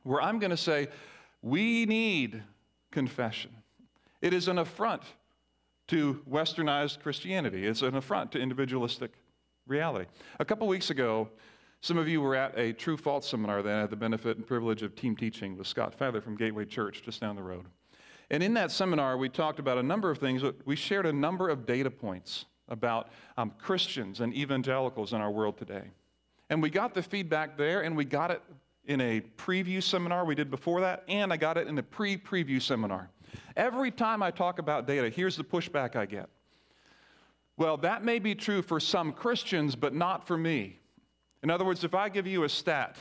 where 0.03 0.21
I'm 0.21 0.39
going 0.39 0.51
to 0.51 0.57
say, 0.57 0.87
we 1.41 1.85
need 1.85 2.41
confession. 2.91 3.51
It 4.21 4.33
is 4.33 4.47
an 4.47 4.57
affront 4.57 5.03
to 5.87 6.21
westernized 6.29 7.01
Christianity, 7.01 7.67
it's 7.67 7.81
an 7.81 7.95
affront 7.95 8.31
to 8.31 8.39
individualistic 8.39 9.11
reality. 9.67 10.05
A 10.39 10.45
couple 10.45 10.67
weeks 10.67 10.89
ago, 10.89 11.29
some 11.81 11.97
of 11.97 12.07
you 12.07 12.21
were 12.21 12.35
at 12.35 12.57
a 12.57 12.71
true 12.71 12.95
false 12.95 13.27
seminar 13.27 13.61
that 13.61 13.73
I 13.73 13.81
had 13.81 13.89
the 13.89 13.97
benefit 13.97 14.37
and 14.37 14.47
privilege 14.47 14.83
of 14.83 14.95
team 14.95 15.17
teaching 15.17 15.57
with 15.57 15.67
Scott 15.67 15.93
Feather 15.93 16.21
from 16.21 16.37
Gateway 16.37 16.63
Church 16.65 17.01
just 17.03 17.19
down 17.19 17.35
the 17.35 17.43
road. 17.43 17.65
And 18.31 18.41
in 18.41 18.53
that 18.53 18.71
seminar, 18.71 19.17
we 19.17 19.27
talked 19.27 19.59
about 19.59 19.77
a 19.77 19.83
number 19.83 20.09
of 20.09 20.17
things. 20.17 20.41
We 20.65 20.77
shared 20.77 21.05
a 21.05 21.11
number 21.11 21.49
of 21.49 21.65
data 21.65 21.91
points 21.91 22.45
about 22.73 23.09
um, 23.37 23.53
Christians 23.57 24.19
and 24.19 24.33
evangelicals 24.33 25.13
in 25.13 25.21
our 25.21 25.31
world 25.31 25.57
today. 25.57 25.83
And 26.49 26.61
we 26.61 26.69
got 26.69 26.93
the 26.93 27.01
feedback 27.01 27.57
there, 27.57 27.81
and 27.81 27.95
we 27.95 28.03
got 28.03 28.29
it 28.31 28.41
in 28.85 28.99
a 28.99 29.21
preview 29.37 29.81
seminar 29.81 30.25
we 30.25 30.35
did 30.35 30.51
before 30.51 30.81
that, 30.81 31.03
and 31.07 31.31
I 31.31 31.37
got 31.37 31.57
it 31.57 31.67
in 31.67 31.77
a 31.77 31.83
pre 31.83 32.17
preview 32.17 32.61
seminar. 32.61 33.09
Every 33.55 33.91
time 33.91 34.21
I 34.21 34.31
talk 34.31 34.59
about 34.59 34.85
data, 34.85 35.09
here's 35.09 35.37
the 35.37 35.43
pushback 35.43 35.95
I 35.95 36.05
get. 36.05 36.29
Well, 37.55 37.77
that 37.77 38.03
may 38.03 38.19
be 38.19 38.35
true 38.35 38.61
for 38.61 38.79
some 38.79 39.13
Christians, 39.13 39.75
but 39.75 39.93
not 39.93 40.27
for 40.27 40.37
me. 40.37 40.79
In 41.43 41.49
other 41.49 41.65
words, 41.65 41.83
if 41.83 41.93
I 41.93 42.09
give 42.09 42.25
you 42.25 42.43
a 42.43 42.49
stat, 42.49 42.97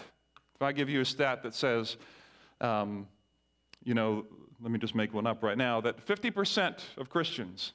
if 0.54 0.62
I 0.62 0.72
give 0.72 0.88
you 0.88 1.00
a 1.00 1.04
stat 1.04 1.42
that 1.42 1.54
says, 1.54 1.96
um, 2.60 3.06
you 3.82 3.94
know, 3.94 4.26
let 4.60 4.70
me 4.70 4.78
just 4.78 4.94
make 4.94 5.12
one 5.12 5.26
up 5.26 5.42
right 5.42 5.58
now, 5.58 5.80
that 5.80 6.04
50% 6.06 6.80
of 6.98 7.08
Christians 7.08 7.72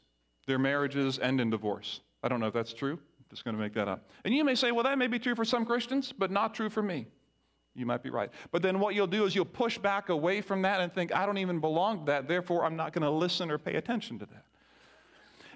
their 0.48 0.58
marriages 0.58 1.20
end 1.20 1.40
in 1.40 1.52
divorce. 1.52 2.02
I 2.24 2.28
don't 2.28 2.40
know 2.40 2.48
if 2.48 2.54
that's 2.54 2.74
true. 2.74 2.94
I'm 2.94 3.26
just 3.30 3.44
going 3.44 3.56
to 3.56 3.62
make 3.62 3.74
that 3.74 3.88
up. 3.88 4.10
And 4.26 4.34
you 4.34 4.44
may 4.44 4.56
say, 4.56 4.72
well, 4.72 4.84
that 4.86 4.98
may 4.98 5.08
be 5.08 5.20
true 5.20 5.36
for 5.36 5.46
some 5.46 5.66
Christians, 5.66 6.14
but 6.18 6.32
not 6.32 6.56
true 6.56 6.70
for 6.70 6.82
me. 6.82 7.06
You 7.76 7.86
might 7.86 8.02
be 8.02 8.10
right. 8.10 8.32
But 8.52 8.64
then 8.64 8.80
what 8.80 8.96
you'll 8.96 9.06
do 9.06 9.26
is 9.26 9.36
you'll 9.36 9.46
push 9.46 9.78
back 9.78 10.10
away 10.10 10.42
from 10.42 10.64
that 10.64 10.82
and 10.82 10.92
think, 10.92 11.14
I 11.14 11.28
don't 11.28 11.38
even 11.38 11.60
belong 11.60 12.00
to 12.00 12.06
that, 12.06 12.28
therefore 12.28 12.66
I'm 12.66 12.76
not 12.76 12.92
going 12.92 13.04
to 13.04 13.12
listen 13.12 13.52
or 13.52 13.60
pay 13.60 13.76
attention 13.76 14.18
to 14.20 14.26
that. 14.26 14.46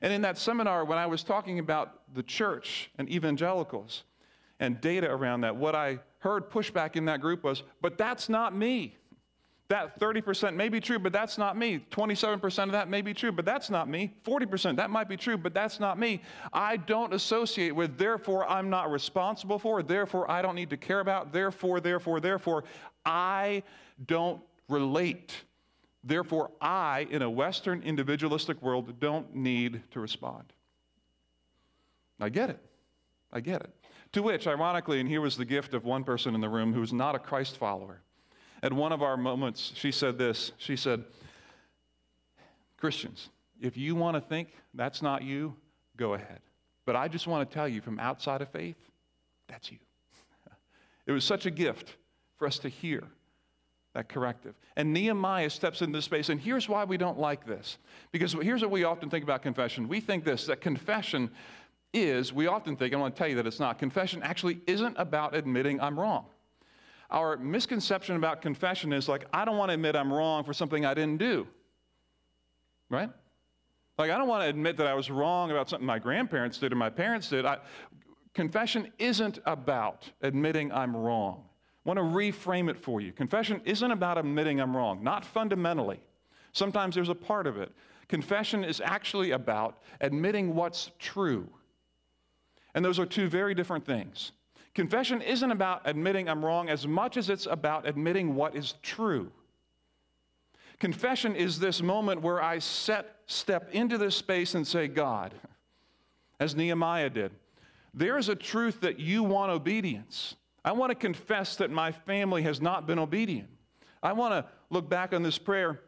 And 0.04 0.14
in 0.14 0.22
that 0.22 0.38
seminar, 0.38 0.86
when 0.86 0.98
I 0.98 1.08
was 1.08 1.24
talking 1.24 1.58
about 1.58 2.14
the 2.14 2.24
church 2.24 2.92
and 2.98 3.10
evangelicals 3.10 4.04
and 4.60 4.80
data 4.82 5.10
around 5.10 5.42
that, 5.42 5.56
what 5.56 5.76
I 5.76 6.00
heard 6.20 6.50
pushback 6.50 6.96
in 6.96 7.06
that 7.06 7.22
group 7.22 7.44
was, 7.44 7.64
but 7.82 7.98
that's 7.98 8.30
not 8.30 8.56
me. 8.56 8.98
That 9.72 9.98
30% 10.02 10.54
may 10.54 10.68
be 10.68 10.82
true, 10.82 11.00
but 11.00 11.14
that's 11.14 11.38
not 11.38 11.56
me. 11.56 11.86
27% 11.92 12.64
of 12.64 12.74
that 12.74 12.90
may 12.90 13.02
be 13.02 13.14
true, 13.14 13.32
but 13.32 13.46
that's 13.46 13.70
not 13.70 13.88
me. 13.88 14.14
40% 14.26 14.76
that 14.76 14.90
might 14.90 15.08
be 15.08 15.16
true, 15.16 15.38
but 15.38 15.54
that's 15.54 15.80
not 15.80 15.98
me. 15.98 16.22
I 16.52 16.76
don't 16.76 17.14
associate 17.14 17.74
with, 17.74 17.98
therefore 17.98 18.46
I'm 18.50 18.70
not 18.70 18.92
responsible 18.92 19.58
for, 19.58 19.82
therefore 19.82 20.30
I 20.30 20.42
don't 20.42 20.56
need 20.56 20.72
to 20.72 20.76
care 20.76 21.00
about, 21.00 21.32
therefore, 21.32 21.80
therefore, 21.80 22.20
therefore 22.20 22.66
I 23.06 23.64
don't 24.08 24.42
relate. 24.68 25.34
Therefore, 26.04 26.52
I, 26.60 27.08
in 27.10 27.22
a 27.22 27.30
Western 27.30 27.82
individualistic 27.82 28.62
world, 28.62 29.00
don't 29.00 29.34
need 29.34 29.84
to 29.92 30.02
respond. 30.02 30.52
I 32.20 32.28
get 32.28 32.50
it. 32.50 32.60
I 33.32 33.40
get 33.40 33.62
it. 33.62 33.74
To 34.12 34.22
which, 34.22 34.48
ironically, 34.48 35.00
and 35.00 35.08
here 35.08 35.22
was 35.22 35.38
the 35.38 35.46
gift 35.46 35.74
of 35.74 35.86
one 35.86 36.04
person 36.04 36.36
in 36.36 36.42
the 36.42 36.50
room 36.50 36.74
who's 36.74 36.92
not 36.92 37.16
a 37.16 37.20
Christ 37.20 37.56
follower. 37.56 38.02
At 38.64 38.74
one 38.74 38.92
of 38.92 39.02
our 39.02 39.18
moments, 39.18 39.72
she 39.76 39.92
said 39.92 40.18
this. 40.18 40.52
She 40.58 40.76
said, 40.76 41.04
Christians, 42.78 43.30
if 43.60 43.78
you 43.78 43.96
want 43.96 44.16
to 44.16 44.22
think 44.22 44.50
that's 44.74 45.02
not 45.02 45.24
you, 45.24 45.56
go 45.98 46.14
ahead. 46.14 46.40
But 46.86 46.96
I 46.96 47.08
just 47.08 47.28
want 47.28 47.48
to 47.48 47.54
tell 47.54 47.68
you 47.68 47.82
from 47.82 48.00
outside 48.00 48.42
of 48.42 48.50
faith, 48.50 48.78
that's 49.48 49.72
you. 49.72 49.78
It 51.08 51.12
was 51.12 51.26
such 51.26 51.46
a 51.46 51.52
gift 51.52 51.96
for 52.38 52.48
us 52.48 52.60
to 52.60 52.70
hear 52.70 53.04
that 53.94 54.08
corrective. 54.08 54.56
And 54.78 54.94
Nehemiah 54.94 55.50
steps 55.50 55.82
into 55.82 55.98
this 55.98 56.06
space, 56.06 56.30
and 56.30 56.40
here's 56.40 56.70
why 56.70 56.86
we 56.86 56.98
don't 56.98 57.20
like 57.20 57.46
this. 57.46 57.78
Because 58.12 58.34
here's 58.34 58.62
what 58.62 58.72
we 58.72 58.84
often 58.84 59.10
think 59.10 59.24
about 59.24 59.42
confession. 59.42 59.88
We 59.88 60.00
think 60.00 60.24
this 60.24 60.46
that 60.46 60.62
confession 60.62 61.30
is, 61.94 62.32
we 62.32 62.48
often 62.48 62.78
think, 62.78 62.94
I 62.94 62.98
want 62.98 63.16
to 63.16 63.20
tell 63.20 63.28
you 63.28 63.36
that 63.36 63.48
it's 63.48 63.60
not. 63.60 63.80
Confession 63.80 64.24
actually 64.24 64.62
isn't 64.66 64.96
about 64.98 65.36
admitting 65.36 65.82
I'm 65.82 66.00
wrong. 66.00 66.26
Our 67.12 67.38
misconception 67.38 68.16
about 68.16 68.42
confession 68.42 68.94
is 68.94 69.10
like, 69.10 69.26
I 69.34 69.44
don't 69.44 69.58
want 69.58 69.70
to 69.70 69.74
admit 69.74 69.96
I'm 69.96 70.12
wrong 70.12 70.44
for 70.44 70.54
something 70.54 70.86
I 70.86 70.94
didn't 70.94 71.18
do. 71.18 71.46
Right? 72.90 73.10
Like, 73.98 74.12
I 74.12 74.18
don't 74.18 74.28
want 74.28 74.44
to 74.44 74.50
admit 74.50 74.78
that 74.78 74.88
I 74.88 74.94
was 74.94 75.12
wrong 75.12 75.52
about 75.52 75.70
something 75.70 75.86
my 75.86 76.00
grandparents 76.00 76.58
did 76.58 76.72
or 76.72 76.76
my 76.76 76.90
parents 76.90 77.30
did. 77.30 77.46
I, 77.46 77.58
confession 78.34 78.92
isn't 78.98 79.40
about 79.46 80.10
admitting 80.22 80.72
I'm 80.72 80.96
wrong. 80.96 81.44
I 81.86 81.90
want 81.90 81.98
to 81.98 82.04
reframe 82.04 82.70
it 82.70 82.78
for 82.78 83.02
you. 83.02 83.12
Confession 83.12 83.62
isn't 83.66 83.92
about 83.92 84.18
admitting 84.18 84.62
I'm 84.62 84.76
wrong, 84.76 85.04
not 85.04 85.26
fundamentally. 85.26 86.00
Sometimes 86.54 86.96
there's 86.96 87.10
a 87.10 87.16
part 87.16 87.48
of 87.48 87.58
it. 87.58 87.72
Confession 88.08 88.64
is 88.64 88.82
actually 88.82 89.32
about 89.32 89.82
admitting 90.00 90.54
what's 90.56 90.92
true. 91.00 91.48
And 92.74 92.84
those 92.84 93.00
are 93.00 93.06
two 93.06 93.28
very 93.28 93.54
different 93.54 93.86
things. 93.86 94.32
Confession 94.74 95.22
isn't 95.22 95.52
about 95.52 95.82
admitting 95.86 96.30
I'm 96.30 96.44
wrong 96.44 96.70
as 96.70 96.88
much 96.88 97.18
as 97.18 97.30
it's 97.30 97.46
about 97.46 97.88
admitting 97.88 98.36
what 98.36 98.56
is 98.56 98.76
true. 98.82 99.32
Confession 100.80 101.36
is 101.36 101.60
this 101.60 101.82
moment 101.82 102.22
where 102.22 102.42
I 102.42 102.60
set, 102.60 103.18
step 103.28 103.70
into 103.74 103.98
this 103.98 104.16
space 104.16 104.56
and 104.56 104.66
say, 104.66 104.88
God, 104.88 105.34
as 106.40 106.56
Nehemiah 106.56 107.10
did, 107.10 107.32
there 107.94 108.18
is 108.18 108.30
a 108.30 108.36
truth 108.36 108.82
that 108.82 109.00
you 109.00 109.24
want 109.24 109.52
obedience. 109.52 110.36
I 110.64 110.72
want 110.72 110.90
to 110.90 110.96
confess 110.96 111.58
that 111.58 111.70
my 111.70 111.92
family 111.92 112.42
has 112.44 112.62
not 112.62 112.88
been 112.88 112.98
obedient. 112.98 113.50
I 114.02 114.14
want 114.14 114.34
to 114.34 114.46
look 114.70 114.90
back 114.90 115.14
on 115.14 115.22
this 115.22 115.38
prayer. 115.38 115.82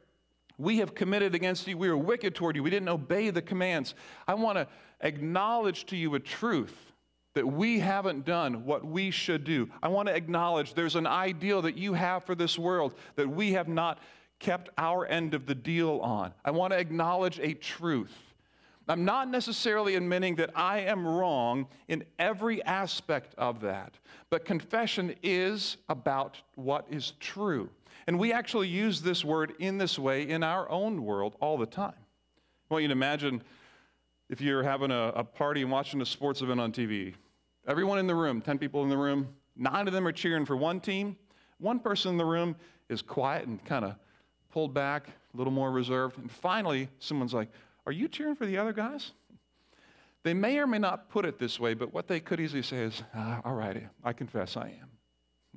We 0.57 0.77
have 0.77 0.93
committed 0.93 1.33
against 1.33 1.67
you. 1.67 1.77
We 1.77 1.87
are 1.87 1.97
wicked 1.97 2.35
toward 2.35 2.55
you. 2.55 2.63
We 2.63 2.69
didn't 2.69 2.89
obey 2.89 3.29
the 3.29 3.41
commands. 3.41 3.95
I 4.27 4.33
want 4.35 4.57
to 4.57 4.67
acknowledge 5.01 5.85
to 5.87 5.97
you 5.97 6.13
a 6.15 6.19
truth 6.19 6.92
that 7.33 7.47
we 7.47 7.79
haven't 7.79 8.25
done 8.25 8.65
what 8.65 8.85
we 8.85 9.11
should 9.11 9.43
do. 9.43 9.69
I 9.81 9.87
want 9.87 10.07
to 10.07 10.15
acknowledge 10.15 10.73
there's 10.73 10.95
an 10.95 11.07
ideal 11.07 11.61
that 11.63 11.77
you 11.77 11.93
have 11.93 12.23
for 12.23 12.35
this 12.35 12.59
world 12.59 12.93
that 13.15 13.27
we 13.27 13.53
have 13.53 13.67
not 13.67 13.99
kept 14.39 14.69
our 14.77 15.05
end 15.05 15.33
of 15.33 15.45
the 15.45 15.55
deal 15.55 15.99
on. 15.99 16.33
I 16.45 16.51
want 16.51 16.73
to 16.73 16.79
acknowledge 16.79 17.39
a 17.39 17.53
truth. 17.53 18.13
I'm 18.87 19.05
not 19.05 19.29
necessarily 19.29 19.95
admitting 19.95 20.35
that 20.35 20.51
I 20.55 20.81
am 20.81 21.07
wrong 21.07 21.67
in 21.87 22.03
every 22.19 22.61
aspect 22.63 23.33
of 23.37 23.61
that, 23.61 23.97
but 24.29 24.43
confession 24.43 25.15
is 25.23 25.77
about 25.87 26.41
what 26.55 26.85
is 26.89 27.13
true. 27.19 27.69
And 28.07 28.19
we 28.19 28.33
actually 28.33 28.67
use 28.67 29.01
this 29.01 29.23
word 29.23 29.53
in 29.59 29.77
this 29.77 29.97
way 29.97 30.27
in 30.27 30.43
our 30.43 30.69
own 30.69 31.05
world 31.05 31.35
all 31.39 31.57
the 31.57 31.65
time. 31.65 31.93
I 32.69 32.73
want 32.73 32.81
you 32.81 32.89
to 32.89 32.93
imagine 32.93 33.41
if 34.29 34.41
you're 34.41 34.63
having 34.63 34.91
a, 34.91 35.11
a 35.15 35.23
party 35.23 35.61
and 35.61 35.71
watching 35.71 36.01
a 36.01 36.05
sports 36.05 36.41
event 36.41 36.59
on 36.59 36.71
TV. 36.71 37.13
Everyone 37.67 37.99
in 37.99 38.07
the 38.07 38.15
room, 38.15 38.41
10 38.41 38.57
people 38.57 38.83
in 38.83 38.89
the 38.89 38.97
room, 38.97 39.27
nine 39.55 39.87
of 39.87 39.93
them 39.93 40.07
are 40.07 40.11
cheering 40.11 40.45
for 40.45 40.57
one 40.57 40.79
team. 40.79 41.15
One 41.59 41.79
person 41.79 42.11
in 42.11 42.17
the 42.17 42.25
room 42.25 42.55
is 42.89 43.01
quiet 43.01 43.47
and 43.47 43.63
kind 43.63 43.85
of 43.85 43.95
pulled 44.51 44.73
back, 44.73 45.07
a 45.07 45.37
little 45.37 45.53
more 45.53 45.71
reserved. 45.71 46.17
And 46.17 46.31
finally, 46.31 46.89
someone's 46.99 47.33
like, 47.33 47.49
are 47.85 47.91
you 47.91 48.07
cheering 48.07 48.35
for 48.35 48.45
the 48.45 48.57
other 48.57 48.73
guys? 48.73 49.11
They 50.23 50.33
may 50.33 50.57
or 50.57 50.67
may 50.67 50.79
not 50.79 51.09
put 51.09 51.25
it 51.25 51.37
this 51.37 51.59
way, 51.59 51.73
but 51.73 51.93
what 51.93 52.07
they 52.07 52.19
could 52.19 52.39
easily 52.39 52.61
say 52.61 52.77
is, 52.77 53.03
ah, 53.13 53.41
All 53.43 53.53
right, 53.53 53.87
I 54.03 54.13
confess 54.13 54.55
I 54.55 54.67
am. 54.67 54.89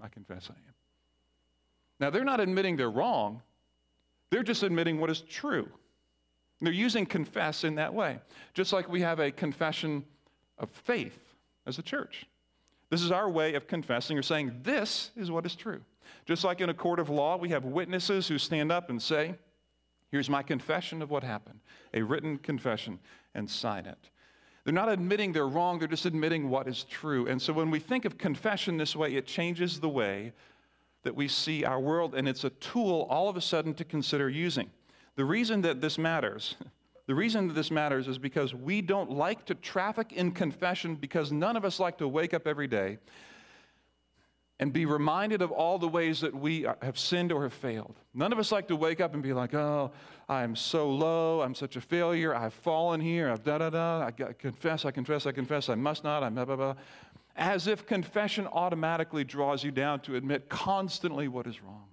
I 0.03 0.09
confess 0.09 0.49
I 0.51 0.55
am. 0.55 0.75
Now, 2.01 2.11
they're 2.11 2.25
not 2.25 2.41
admitting 2.41 2.77
they're 2.77 2.91
wrong, 2.91 3.43
they're 4.31 4.43
just 4.43 4.63
admitting 4.63 5.01
what 5.01 5.09
is 5.09 5.23
true. 5.23 5.69
They're 6.61 6.73
using 6.73 7.05
confess 7.05 7.65
in 7.65 7.75
that 7.75 7.93
way, 7.93 8.19
just 8.55 8.73
like 8.73 8.89
we 8.89 9.01
have 9.03 9.21
a 9.21 9.31
confession 9.31 10.05
of 10.59 10.71
faith 10.71 11.19
as 11.67 11.79
a 11.79 11.83
church. 11.83 12.27
This 12.89 13.03
is 13.03 13.11
our 13.11 13.29
way 13.29 13.55
of 13.55 13.67
confessing 13.67 14.17
or 14.17 14.23
saying, 14.23 14.53
This 14.63 15.11
is 15.17 15.31
what 15.31 15.45
is 15.45 15.55
true. 15.55 15.83
Just 16.25 16.45
like 16.45 16.61
in 16.61 16.71
a 16.71 16.75
court 16.75 16.99
of 16.99 17.11
law, 17.11 17.37
we 17.37 17.49
have 17.51 17.65
witnesses 17.65 18.29
who 18.29 18.39
stand 18.39 18.73
up 18.73 18.91
and 18.91 19.01
say, 19.01 19.35
Here's 20.11 20.31
my 20.31 20.43
confession 20.43 21.03
of 21.03 21.11
what 21.11 21.25
happened, 21.25 21.61
a 21.93 22.03
written 22.03 22.39
confession, 22.39 23.01
and 23.35 23.51
sign 23.51 23.87
it. 23.87 23.99
They're 24.65 24.73
not 24.73 24.89
admitting 24.89 25.33
they're 25.33 25.49
wrong, 25.49 25.79
they're 25.79 25.89
just 25.89 26.07
admitting 26.07 26.49
what 26.49 26.69
is 26.69 26.85
true. 26.85 27.27
And 27.29 27.41
so 27.41 27.53
when 27.53 27.71
we 27.71 27.79
think 27.79 28.05
of 28.05 28.17
confession 28.19 28.77
this 28.77 28.97
way, 28.97 29.15
it 29.15 29.27
changes 29.27 29.79
the 29.79 29.89
way 29.89 30.33
that 31.03 31.15
we 31.15 31.29
see 31.29 31.65
our 31.65 31.79
world, 31.79 32.15
and 32.15 32.27
it's 32.29 32.45
a 32.45 32.51
tool 32.51 33.07
all 33.11 33.29
of 33.29 33.37
a 33.37 33.41
sudden 33.41 33.75
to 33.75 33.85
consider 33.85 34.29
using. 34.29 34.71
The 35.17 35.25
reason 35.25 35.63
that 35.63 35.81
this 35.81 35.99
matters, 35.99 36.57
the 37.07 37.15
reason 37.15 37.49
that 37.49 37.55
this 37.55 37.71
matters 37.71 38.07
is 38.07 38.19
because 38.19 38.55
we 38.55 38.83
don't 38.83 39.11
like 39.11 39.47
to 39.47 39.55
traffic 39.55 40.13
in 40.13 40.33
confession 40.33 40.95
because 40.95 41.33
none 41.33 41.57
of 41.57 41.65
us 41.65 41.81
like 41.81 41.99
to 41.99 42.09
wake 42.09 42.35
up 42.35 42.47
every 42.47 42.69
day 42.69 42.99
and 44.59 44.73
be 44.73 44.87
reminded 44.87 45.43
of 45.43 45.53
all 45.53 45.79
the 45.79 45.89
ways 45.89 46.21
that 46.21 46.35
we 46.35 46.67
have 46.83 46.99
sinned 46.99 47.31
or 47.31 47.43
have 47.43 47.53
failed. 47.53 47.95
None 48.15 48.33
of 48.33 48.39
us 48.39 48.51
like 48.53 48.69
to 48.69 48.77
wake 48.77 49.01
up 49.01 49.15
and 49.15 49.23
be 49.23 49.33
like, 49.33 49.55
oh, 49.55 49.91
I'm 50.29 50.57
so 50.57 50.91
low, 50.91 51.43
I'm 51.43 51.55
such 51.55 51.77
a 51.77 51.81
failure, 51.81 52.35
I've 52.35 52.55
fallen 52.55 53.01
here, 53.01 53.31
I've 53.31 53.43
da 53.45 53.59
da 53.59 53.71
da, 53.71 54.07
I 54.07 54.11
confess, 54.11 54.85
I 54.85 54.91
confess, 54.91 55.27
I 55.27 55.33
confess, 55.33 55.69
I 55.69 55.75
must 55.75 56.05
not, 56.05 56.23
I'm 56.23 56.35
blah 56.35 56.47
blah 56.47 56.57
blah. 56.57 56.75
As 57.37 57.67
if 57.67 57.85
confession 57.85 58.47
automatically 58.47 59.25
draws 59.25 59.63
you 59.63 59.71
down 59.71 60.01
to 60.01 60.17
admit 60.17 60.49
constantly 60.49 61.29
what 61.29 61.47
is 61.47 61.63
wrong. 61.63 61.85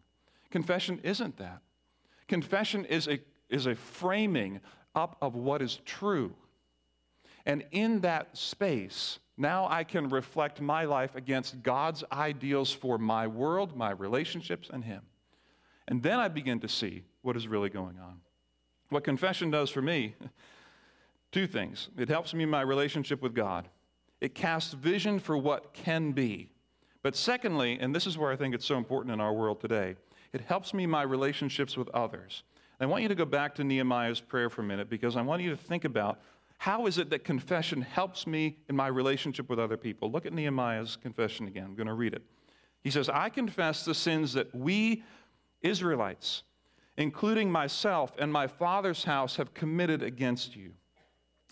Confession 0.49 1.01
isn't 1.03 1.38
that. 1.38 1.62
Confession 2.34 2.86
is 2.86 3.08
a, 3.08 3.19
is 3.48 3.67
a 3.67 3.76
framing 3.76 4.60
up 4.96 5.17
of 5.22 5.36
what 5.36 5.62
is 5.62 5.80
true. 5.86 6.34
And 7.46 7.63
in 7.69 8.00
that 8.00 8.36
space, 8.36 9.19
now 9.38 9.67
I 9.69 9.84
can 9.84 10.10
reflect 10.10 10.60
my 10.60 10.86
life 10.86 11.15
against 11.15 11.62
God's 11.62 12.04
ideals 12.12 12.72
for 12.72 12.98
my 12.98 13.28
world, 13.28 13.78
my 13.78 13.91
relationships, 13.91 14.72
and 14.74 14.84
Him. 14.84 15.04
And 15.88 16.02
then 16.02 16.17
I 16.17 16.28
begin 16.28 16.60
to 16.62 16.67
see 16.67 17.04
what 17.22 17.38
is 17.38 17.48
really 17.48 17.69
going 17.69 18.00
on. 18.00 18.19
What 18.89 19.04
confession 19.04 19.52
does 19.52 19.69
for 19.69 19.84
me, 19.84 20.15
two 21.32 21.46
things. 21.46 21.89
It 22.00 22.10
helps 22.10 22.34
me 22.34 22.46
in 22.46 22.50
my 22.50 22.62
relationship 22.62 23.22
with 23.22 23.36
God, 23.36 23.69
it 24.22 24.34
casts 24.34 24.74
vision 24.74 25.19
for 25.19 25.38
what 25.38 25.72
can 25.76 26.13
be. 26.13 26.50
But 27.04 27.15
secondly, 27.15 27.78
and 27.80 27.93
this 27.93 28.08
is 28.08 28.17
where 28.17 28.32
I 28.32 28.36
think 28.36 28.56
it's 28.56 28.65
so 28.65 28.78
important 28.78 29.13
in 29.13 29.22
our 29.22 29.34
world 29.34 29.62
today, 29.62 29.98
it 30.34 30.41
helps 30.41 30.74
me 30.74 30.86
my 30.86 31.04
relationships 31.04 31.78
with 31.78 31.89
others. 31.89 32.43
I 32.80 32.86
want 32.86 33.04
you 33.04 33.08
to 33.08 33.15
go 33.15 33.24
back 33.24 33.56
to 33.56 33.63
Nehemiah's 33.63 34.19
prayer 34.19 34.50
for 34.50 34.62
a 34.62 34.65
minute 34.65 34.89
because 34.89 35.15
I 35.15 35.22
want 35.22 35.41
you 35.41 35.50
to 35.52 35.56
think 35.56 35.86
about 35.86 36.19
how 36.58 36.86
is 36.86 36.98
it 36.98 37.10
that 37.12 37.24
confession 37.24 37.82
helps 37.82 38.28
me 38.28 38.58
in 38.67 38.76
my 38.76 38.88
relationship 38.88 39.50
with 39.50 39.60
other 39.60 39.78
people? 39.78 40.12
Look 40.12 40.26
at 40.26 40.34
Nehemiah's 40.34 40.98
confession 40.98 41.48
again. 41.48 41.63
I'm 41.65 41.76
going 41.76 41.88
to 41.88 41.93
read 41.93 42.13
it. 42.13 42.24
He 42.84 42.91
says, 42.91 43.08
I 43.10 43.30
confess 43.30 43.86
the 43.86 43.96
sins 43.96 44.34
that 44.34 44.54
we, 44.54 45.04
Israelites, 45.62 46.43
including 46.98 47.50
myself 47.50 48.12
and 48.19 48.32
my 48.32 48.48
father's 48.48 49.04
house, 49.04 49.36
have 49.38 49.54
committed 49.54 50.04
against 50.04 50.56
you. 50.56 50.72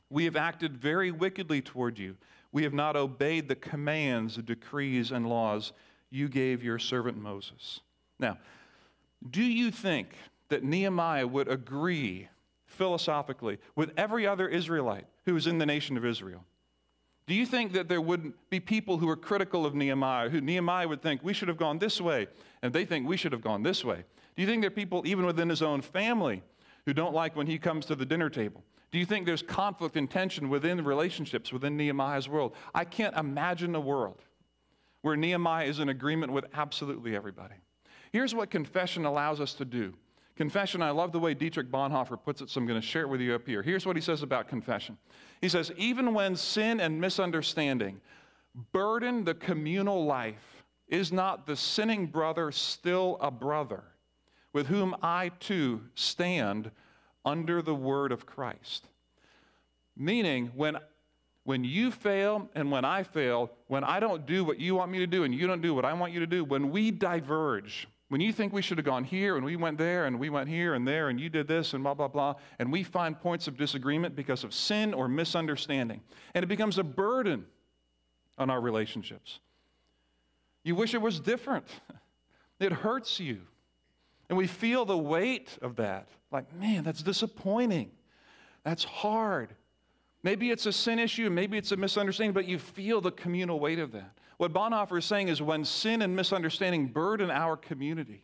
We 0.09 0.25
have 0.25 0.35
acted 0.35 0.75
very 0.75 1.11
wickedly 1.11 1.61
toward 1.61 1.97
you. 1.97 2.17
We 2.51 2.63
have 2.63 2.73
not 2.73 2.97
obeyed 2.97 3.47
the 3.47 3.55
commands, 3.55 4.35
decrees, 4.35 5.11
and 5.11 5.29
laws 5.29 5.71
you 6.09 6.27
gave 6.27 6.63
your 6.63 6.77
servant 6.77 7.17
Moses. 7.17 7.79
Now, 8.19 8.37
do 9.29 9.43
you 9.43 9.71
think 9.71 10.09
that 10.49 10.63
Nehemiah 10.63 11.27
would 11.27 11.47
agree 11.47 12.27
philosophically 12.65 13.59
with 13.75 13.91
every 13.97 14.25
other 14.25 14.47
Israelite 14.47 15.05
who 15.25 15.33
was 15.33 15.47
in 15.47 15.57
the 15.57 15.65
nation 15.65 15.97
of 15.97 16.05
Israel? 16.05 16.43
Do 17.27 17.35
you 17.35 17.45
think 17.45 17.73
that 17.73 17.87
there 17.87 18.01
would 18.01 18.33
be 18.49 18.59
people 18.59 18.97
who 18.97 19.07
are 19.07 19.15
critical 19.15 19.65
of 19.65 19.75
Nehemiah, 19.75 20.29
who 20.29 20.41
Nehemiah 20.41 20.87
would 20.87 21.01
think 21.01 21.23
we 21.23 21.33
should 21.33 21.47
have 21.47 21.57
gone 21.57 21.79
this 21.79 22.01
way, 22.01 22.27
and 22.61 22.73
they 22.73 22.83
think 22.83 23.07
we 23.07 23.15
should 23.15 23.31
have 23.31 23.41
gone 23.41 23.63
this 23.63 23.85
way? 23.85 24.03
Do 24.35 24.41
you 24.41 24.47
think 24.47 24.61
there 24.61 24.67
are 24.67 24.71
people, 24.71 25.03
even 25.05 25.25
within 25.25 25.47
his 25.47 25.61
own 25.61 25.81
family, 25.81 26.41
who 26.85 26.93
don't 26.93 27.13
like 27.13 27.35
when 27.35 27.47
he 27.47 27.57
comes 27.57 27.85
to 27.85 27.95
the 27.95 28.05
dinner 28.05 28.29
table? 28.29 28.63
Do 28.91 28.99
you 28.99 29.05
think 29.05 29.25
there's 29.25 29.41
conflict 29.41 29.95
and 29.95 30.09
tension 30.09 30.49
within 30.49 30.83
relationships 30.83 31.53
within 31.53 31.77
Nehemiah's 31.77 32.27
world? 32.27 32.53
I 32.73 32.83
can't 32.83 33.15
imagine 33.15 33.75
a 33.75 33.79
world 33.79 34.23
where 35.01 35.15
Nehemiah 35.15 35.65
is 35.65 35.79
in 35.79 35.89
agreement 35.89 36.33
with 36.33 36.45
absolutely 36.53 37.15
everybody. 37.15 37.55
Here's 38.11 38.35
what 38.35 38.49
confession 38.49 39.05
allows 39.05 39.39
us 39.39 39.53
to 39.55 39.65
do 39.65 39.93
Confession, 40.35 40.81
I 40.81 40.89
love 40.89 41.11
the 41.11 41.19
way 41.19 41.33
Dietrich 41.33 41.69
Bonhoeffer 41.69 42.17
puts 42.21 42.41
it, 42.41 42.49
so 42.49 42.59
I'm 42.59 42.65
going 42.65 42.79
to 42.79 42.85
share 42.85 43.03
it 43.03 43.09
with 43.09 43.21
you 43.21 43.35
up 43.35 43.45
here. 43.45 43.61
Here's 43.61 43.85
what 43.85 43.95
he 43.95 44.01
says 44.01 44.23
about 44.23 44.47
confession 44.47 44.97
He 45.39 45.49
says, 45.49 45.71
Even 45.77 46.13
when 46.13 46.35
sin 46.35 46.79
and 46.79 46.99
misunderstanding 46.99 48.01
burden 48.71 49.23
the 49.23 49.33
communal 49.33 50.05
life, 50.05 50.63
is 50.87 51.11
not 51.11 51.45
the 51.45 51.55
sinning 51.55 52.05
brother 52.05 52.51
still 52.51 53.17
a 53.21 53.31
brother 53.31 53.83
with 54.51 54.67
whom 54.67 54.95
I 55.01 55.29
too 55.39 55.81
stand 55.95 56.69
under 57.23 57.61
the 57.61 57.75
word 57.75 58.11
of 58.11 58.25
Christ? 58.25 58.87
Meaning, 59.95 60.51
when 60.55 60.77
when 61.43 61.63
you 61.63 61.91
fail 61.91 62.49
and 62.55 62.71
when 62.71 62.85
I 62.85 63.03
fail, 63.03 63.49
when 63.67 63.83
I 63.83 63.99
don't 63.99 64.25
do 64.25 64.43
what 64.43 64.59
you 64.59 64.75
want 64.75 64.91
me 64.91 64.99
to 64.99 65.07
do 65.07 65.23
and 65.23 65.33
you 65.33 65.47
don't 65.47 65.61
do 65.61 65.73
what 65.73 65.85
I 65.85 65.93
want 65.93 66.13
you 66.13 66.19
to 66.19 66.27
do, 66.27 66.43
when 66.43 66.69
we 66.69 66.91
diverge, 66.91 67.87
when 68.11 68.19
you 68.19 68.33
think 68.33 68.51
we 68.51 68.61
should 68.61 68.77
have 68.77 68.83
gone 68.83 69.05
here 69.05 69.37
and 69.37 69.45
we 69.45 69.55
went 69.55 69.77
there 69.77 70.03
and 70.03 70.19
we 70.19 70.29
went 70.29 70.49
here 70.49 70.73
and 70.73 70.85
there 70.85 71.07
and 71.07 71.17
you 71.17 71.29
did 71.29 71.47
this 71.47 71.73
and 71.73 71.81
blah, 71.81 71.93
blah, 71.93 72.09
blah, 72.09 72.35
and 72.59 72.69
we 72.69 72.83
find 72.83 73.17
points 73.17 73.47
of 73.47 73.55
disagreement 73.55 74.17
because 74.17 74.43
of 74.43 74.53
sin 74.53 74.93
or 74.93 75.07
misunderstanding, 75.07 76.01
and 76.35 76.43
it 76.43 76.47
becomes 76.47 76.77
a 76.77 76.83
burden 76.83 77.45
on 78.37 78.49
our 78.49 78.59
relationships. 78.59 79.39
You 80.65 80.75
wish 80.75 80.93
it 80.93 81.01
was 81.01 81.19
different. 81.21 81.65
It 82.59 82.71
hurts 82.71 83.19
you. 83.19 83.41
And 84.29 84.37
we 84.37 84.45
feel 84.45 84.85
the 84.85 84.95
weight 84.95 85.57
of 85.63 85.77
that. 85.77 86.09
Like, 86.31 86.53
man, 86.53 86.83
that's 86.83 87.01
disappointing. 87.01 87.89
That's 88.63 88.83
hard. 88.83 89.55
Maybe 90.21 90.51
it's 90.51 90.67
a 90.67 90.71
sin 90.71 90.99
issue, 90.99 91.27
maybe 91.31 91.57
it's 91.57 91.71
a 91.71 91.75
misunderstanding, 91.75 92.33
but 92.33 92.45
you 92.45 92.59
feel 92.59 93.01
the 93.01 93.09
communal 93.09 93.59
weight 93.59 93.79
of 93.79 93.93
that. 93.93 94.15
What 94.41 94.53
Bonhoeffer 94.53 94.97
is 94.97 95.05
saying 95.05 95.27
is 95.27 95.39
when 95.39 95.63
sin 95.63 96.01
and 96.01 96.15
misunderstanding 96.15 96.87
burden 96.87 97.29
our 97.29 97.55
community, 97.55 98.23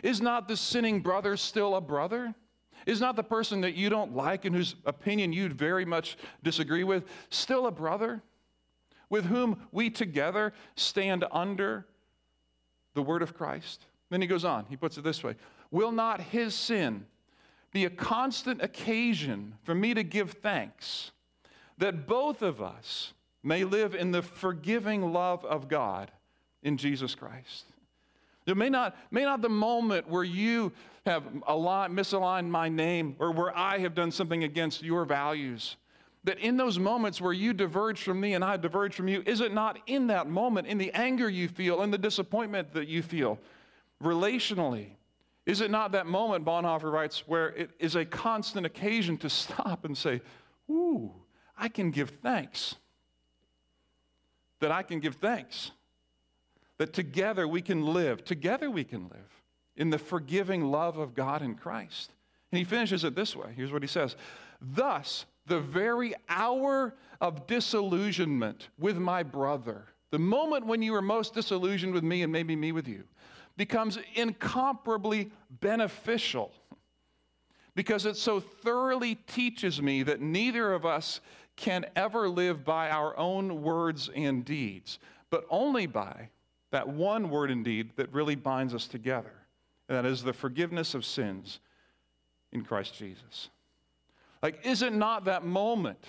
is 0.00 0.20
not 0.20 0.46
the 0.46 0.56
sinning 0.56 1.00
brother 1.00 1.36
still 1.36 1.74
a 1.74 1.80
brother? 1.80 2.32
Is 2.86 3.00
not 3.00 3.16
the 3.16 3.24
person 3.24 3.60
that 3.62 3.74
you 3.74 3.90
don't 3.90 4.14
like 4.14 4.44
and 4.44 4.54
whose 4.54 4.76
opinion 4.86 5.32
you'd 5.32 5.52
very 5.52 5.84
much 5.84 6.16
disagree 6.44 6.84
with 6.84 7.02
still 7.30 7.66
a 7.66 7.72
brother 7.72 8.22
with 9.08 9.24
whom 9.24 9.66
we 9.72 9.90
together 9.90 10.52
stand 10.76 11.24
under 11.32 11.84
the 12.94 13.02
word 13.02 13.20
of 13.20 13.34
Christ? 13.34 13.86
Then 14.08 14.20
he 14.20 14.28
goes 14.28 14.44
on, 14.44 14.66
he 14.68 14.76
puts 14.76 14.98
it 14.98 15.02
this 15.02 15.24
way 15.24 15.34
Will 15.72 15.90
not 15.90 16.20
his 16.20 16.54
sin 16.54 17.06
be 17.72 17.86
a 17.86 17.90
constant 17.90 18.62
occasion 18.62 19.54
for 19.64 19.74
me 19.74 19.94
to 19.94 20.04
give 20.04 20.30
thanks 20.30 21.10
that 21.76 22.06
both 22.06 22.40
of 22.40 22.62
us 22.62 23.14
may 23.42 23.64
live 23.64 23.94
in 23.94 24.10
the 24.10 24.22
forgiving 24.22 25.12
love 25.12 25.44
of 25.44 25.68
God 25.68 26.10
in 26.62 26.76
Jesus 26.76 27.14
Christ. 27.14 27.64
It 28.46 28.56
may 28.56 28.68
not, 28.68 28.96
may 29.10 29.22
not 29.24 29.42
the 29.42 29.48
moment 29.48 30.08
where 30.08 30.24
you 30.24 30.72
have 31.06 31.24
aligned, 31.46 31.96
misaligned 31.96 32.48
my 32.48 32.68
name 32.68 33.16
or 33.18 33.32
where 33.32 33.56
I 33.56 33.78
have 33.78 33.94
done 33.94 34.10
something 34.10 34.44
against 34.44 34.82
your 34.82 35.04
values, 35.04 35.76
that 36.24 36.38
in 36.38 36.56
those 36.56 36.78
moments 36.78 37.20
where 37.20 37.32
you 37.32 37.52
diverge 37.52 38.02
from 38.02 38.20
me 38.20 38.34
and 38.34 38.44
I 38.44 38.56
diverge 38.56 38.94
from 38.94 39.08
you, 39.08 39.22
is 39.24 39.40
it 39.40 39.54
not 39.54 39.78
in 39.86 40.08
that 40.08 40.28
moment, 40.28 40.66
in 40.66 40.78
the 40.78 40.92
anger 40.92 41.28
you 41.28 41.48
feel, 41.48 41.82
in 41.82 41.90
the 41.90 41.98
disappointment 41.98 42.72
that 42.74 42.88
you 42.88 43.02
feel, 43.02 43.38
relationally, 44.02 44.88
is 45.46 45.60
it 45.60 45.70
not 45.70 45.92
that 45.92 46.06
moment, 46.06 46.44
Bonhoeffer 46.44 46.92
writes, 46.92 47.26
where 47.26 47.48
it 47.50 47.70
is 47.78 47.96
a 47.96 48.04
constant 48.04 48.66
occasion 48.66 49.16
to 49.18 49.30
stop 49.30 49.84
and 49.84 49.96
say, 49.96 50.20
Ooh, 50.70 51.12
I 51.56 51.68
can 51.68 51.90
give 51.90 52.10
thanks. 52.22 52.76
That 54.60 54.70
I 54.70 54.82
can 54.82 55.00
give 55.00 55.16
thanks. 55.16 55.72
That 56.78 56.92
together 56.92 57.46
we 57.46 57.60
can 57.60 57.84
live, 57.84 58.24
together 58.24 58.70
we 58.70 58.84
can 58.84 59.04
live 59.04 59.42
in 59.76 59.90
the 59.90 59.98
forgiving 59.98 60.70
love 60.70 60.98
of 60.98 61.14
God 61.14 61.42
in 61.42 61.54
Christ. 61.54 62.12
And 62.52 62.58
he 62.58 62.64
finishes 62.64 63.04
it 63.04 63.14
this 63.14 63.36
way. 63.36 63.52
Here's 63.56 63.72
what 63.72 63.82
he 63.82 63.88
says 63.88 64.16
Thus, 64.60 65.26
the 65.46 65.60
very 65.60 66.14
hour 66.28 66.94
of 67.20 67.46
disillusionment 67.46 68.68
with 68.78 68.98
my 68.98 69.22
brother, 69.22 69.86
the 70.10 70.18
moment 70.18 70.66
when 70.66 70.82
you 70.82 70.92
were 70.92 71.02
most 71.02 71.34
disillusioned 71.34 71.92
with 71.92 72.04
me 72.04 72.22
and 72.22 72.32
maybe 72.32 72.56
me 72.56 72.72
with 72.72 72.88
you, 72.88 73.04
becomes 73.56 73.98
incomparably 74.14 75.30
beneficial 75.60 76.52
because 77.74 78.04
it 78.06 78.16
so 78.16 78.40
thoroughly 78.40 79.14
teaches 79.14 79.80
me 79.80 80.02
that 80.02 80.20
neither 80.20 80.72
of 80.72 80.84
us 80.84 81.20
can 81.56 81.86
ever 81.96 82.28
live 82.28 82.64
by 82.64 82.90
our 82.90 83.16
own 83.16 83.62
words 83.62 84.10
and 84.14 84.44
deeds, 84.44 84.98
but 85.30 85.44
only 85.50 85.86
by 85.86 86.28
that 86.70 86.88
one 86.88 87.30
word 87.30 87.50
and 87.50 87.64
deed 87.64 87.90
that 87.96 88.12
really 88.12 88.34
binds 88.34 88.74
us 88.74 88.86
together. 88.86 89.32
And 89.88 89.98
that 89.98 90.06
is 90.06 90.22
the 90.22 90.32
forgiveness 90.32 90.94
of 90.94 91.04
sins 91.04 91.60
in 92.52 92.64
Christ 92.64 92.94
Jesus. 92.94 93.50
Like, 94.42 94.64
is 94.64 94.82
it 94.82 94.92
not 94.92 95.24
that 95.24 95.44
moment 95.44 96.02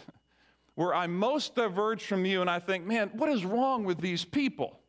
where 0.75 0.93
I 0.95 1.07
most 1.07 1.55
diverge 1.55 2.05
from 2.05 2.25
you 2.25 2.41
and 2.41 2.49
I 2.49 2.59
think, 2.59 2.85
man, 2.85 3.09
what 3.13 3.29
is 3.29 3.43
wrong 3.43 3.83
with 3.83 3.99
these 3.99 4.23
people? 4.23 4.79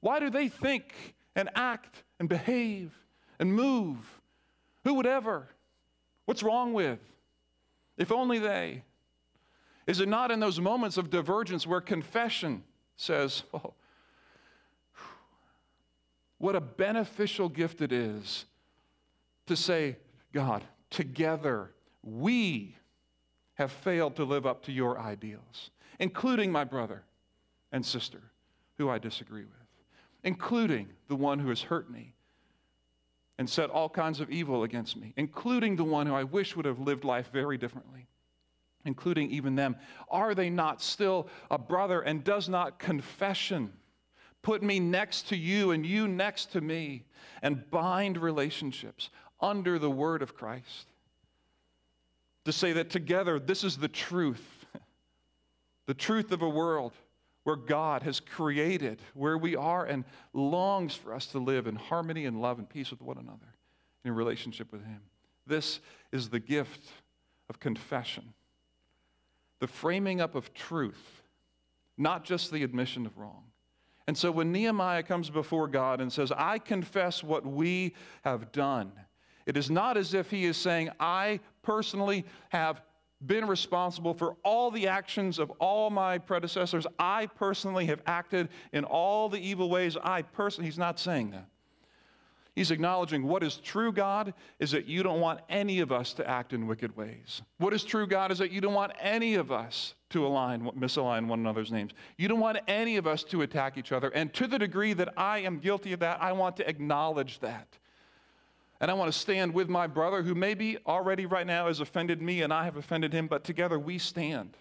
Why 0.00 0.18
do 0.18 0.30
they 0.30 0.48
think 0.48 1.14
and 1.36 1.48
act 1.54 2.02
and 2.18 2.28
behave 2.28 2.92
and 3.38 3.52
move? 3.52 3.98
Who 4.84 4.94
would 4.94 5.06
ever? 5.06 5.46
What's 6.24 6.42
wrong 6.42 6.72
with? 6.72 6.98
If 7.96 8.12
only 8.12 8.38
they. 8.38 8.82
Is 9.88 10.00
it 10.00 10.08
not 10.08 10.30
in 10.30 10.38
those 10.38 10.60
moments 10.60 10.98
of 10.98 11.08
divergence 11.08 11.66
where 11.66 11.80
confession 11.80 12.62
says, 12.96 13.42
oh, 13.54 13.72
what 16.36 16.54
a 16.54 16.60
beneficial 16.60 17.48
gift 17.48 17.80
it 17.80 17.90
is 17.90 18.44
to 19.46 19.56
say, 19.56 19.96
God, 20.34 20.62
together 20.90 21.70
we 22.02 22.76
have 23.54 23.72
failed 23.72 24.14
to 24.16 24.24
live 24.24 24.44
up 24.44 24.62
to 24.64 24.72
your 24.72 25.00
ideals, 25.00 25.70
including 25.98 26.52
my 26.52 26.64
brother 26.64 27.02
and 27.72 27.84
sister 27.84 28.20
who 28.76 28.90
I 28.90 28.98
disagree 28.98 29.44
with, 29.44 29.68
including 30.22 30.90
the 31.08 31.16
one 31.16 31.38
who 31.38 31.48
has 31.48 31.62
hurt 31.62 31.90
me 31.90 32.12
and 33.38 33.48
said 33.48 33.70
all 33.70 33.88
kinds 33.88 34.20
of 34.20 34.30
evil 34.30 34.64
against 34.64 34.98
me, 34.98 35.14
including 35.16 35.76
the 35.76 35.84
one 35.84 36.06
who 36.06 36.14
I 36.14 36.24
wish 36.24 36.56
would 36.56 36.66
have 36.66 36.78
lived 36.78 37.04
life 37.04 37.30
very 37.32 37.56
differently 37.56 38.06
including 38.84 39.30
even 39.30 39.54
them, 39.54 39.76
are 40.10 40.34
they 40.34 40.50
not 40.50 40.80
still 40.82 41.28
a 41.50 41.58
brother? 41.58 42.00
And 42.00 42.24
does 42.24 42.48
not 42.48 42.78
confession 42.78 43.72
put 44.42 44.62
me 44.62 44.80
next 44.80 45.28
to 45.28 45.36
you 45.36 45.72
and 45.72 45.84
you 45.84 46.08
next 46.08 46.52
to 46.52 46.60
me 46.60 47.04
and 47.42 47.68
bind 47.70 48.16
relationships 48.16 49.10
under 49.40 49.78
the 49.78 49.90
word 49.90 50.22
of 50.22 50.36
Christ? 50.36 50.86
To 52.44 52.52
say 52.52 52.72
that 52.72 52.90
together, 52.90 53.38
this 53.38 53.64
is 53.64 53.76
the 53.76 53.88
truth, 53.88 54.66
the 55.86 55.94
truth 55.94 56.32
of 56.32 56.42
a 56.42 56.48
world 56.48 56.92
where 57.44 57.56
God 57.56 58.02
has 58.02 58.20
created, 58.20 59.00
where 59.14 59.38
we 59.38 59.56
are 59.56 59.84
and 59.86 60.04
longs 60.34 60.94
for 60.94 61.14
us 61.14 61.26
to 61.28 61.38
live 61.38 61.66
in 61.66 61.76
harmony 61.76 62.26
and 62.26 62.40
love 62.40 62.58
and 62.58 62.68
peace 62.68 62.90
with 62.90 63.00
one 63.00 63.18
another 63.18 63.54
in 64.04 64.14
relationship 64.14 64.70
with 64.70 64.84
Him. 64.84 65.00
This 65.46 65.80
is 66.12 66.28
the 66.28 66.40
gift 66.40 66.88
of 67.48 67.58
confession 67.58 68.34
the 69.60 69.66
framing 69.66 70.20
up 70.20 70.34
of 70.34 70.52
truth, 70.54 71.22
not 71.96 72.24
just 72.24 72.50
the 72.50 72.62
admission 72.62 73.06
of 73.06 73.16
wrong. 73.18 73.44
And 74.06 74.16
so 74.16 74.30
when 74.30 74.52
Nehemiah 74.52 75.02
comes 75.02 75.28
before 75.28 75.68
God 75.68 76.00
and 76.00 76.12
says, 76.12 76.32
I 76.34 76.58
confess 76.58 77.22
what 77.22 77.44
we 77.44 77.94
have 78.22 78.52
done, 78.52 78.92
it 79.44 79.56
is 79.56 79.70
not 79.70 79.96
as 79.96 80.14
if 80.14 80.30
he 80.30 80.44
is 80.44 80.56
saying, 80.56 80.90
I 80.98 81.40
personally 81.62 82.24
have 82.50 82.82
been 83.26 83.46
responsible 83.46 84.14
for 84.14 84.36
all 84.44 84.70
the 84.70 84.86
actions 84.86 85.38
of 85.38 85.50
all 85.58 85.90
my 85.90 86.18
predecessors. 86.18 86.86
I 86.98 87.26
personally 87.26 87.86
have 87.86 88.00
acted 88.06 88.48
in 88.72 88.84
all 88.84 89.28
the 89.28 89.40
evil 89.40 89.68
ways. 89.68 89.96
I 90.02 90.22
personally, 90.22 90.68
he's 90.68 90.78
not 90.78 91.00
saying 91.00 91.32
that. 91.32 91.48
He's 92.58 92.72
acknowledging 92.72 93.22
what 93.22 93.44
is 93.44 93.58
true, 93.58 93.92
God, 93.92 94.34
is 94.58 94.72
that 94.72 94.86
you 94.86 95.04
don't 95.04 95.20
want 95.20 95.38
any 95.48 95.78
of 95.78 95.92
us 95.92 96.12
to 96.14 96.28
act 96.28 96.52
in 96.52 96.66
wicked 96.66 96.96
ways. 96.96 97.40
What 97.58 97.72
is 97.72 97.84
true, 97.84 98.04
God, 98.04 98.32
is 98.32 98.38
that 98.38 98.50
you 98.50 98.60
don't 98.60 98.74
want 98.74 98.90
any 98.98 99.36
of 99.36 99.52
us 99.52 99.94
to 100.10 100.26
align, 100.26 100.68
misalign 100.76 101.28
one 101.28 101.38
another's 101.38 101.70
names. 101.70 101.92
You 102.16 102.26
don't 102.26 102.40
want 102.40 102.58
any 102.66 102.96
of 102.96 103.06
us 103.06 103.22
to 103.24 103.42
attack 103.42 103.78
each 103.78 103.92
other. 103.92 104.08
And 104.08 104.34
to 104.34 104.48
the 104.48 104.58
degree 104.58 104.92
that 104.94 105.14
I 105.16 105.38
am 105.38 105.60
guilty 105.60 105.92
of 105.92 106.00
that, 106.00 106.20
I 106.20 106.32
want 106.32 106.56
to 106.56 106.68
acknowledge 106.68 107.38
that. 107.38 107.78
And 108.80 108.90
I 108.90 108.94
want 108.94 109.12
to 109.12 109.16
stand 109.16 109.54
with 109.54 109.68
my 109.68 109.86
brother 109.86 110.24
who 110.24 110.34
maybe 110.34 110.78
already 110.84 111.26
right 111.26 111.46
now 111.46 111.68
has 111.68 111.78
offended 111.78 112.20
me 112.20 112.42
and 112.42 112.52
I 112.52 112.64
have 112.64 112.76
offended 112.76 113.12
him, 113.12 113.28
but 113.28 113.44
together 113.44 113.78
we 113.78 113.98
stand 113.98 114.56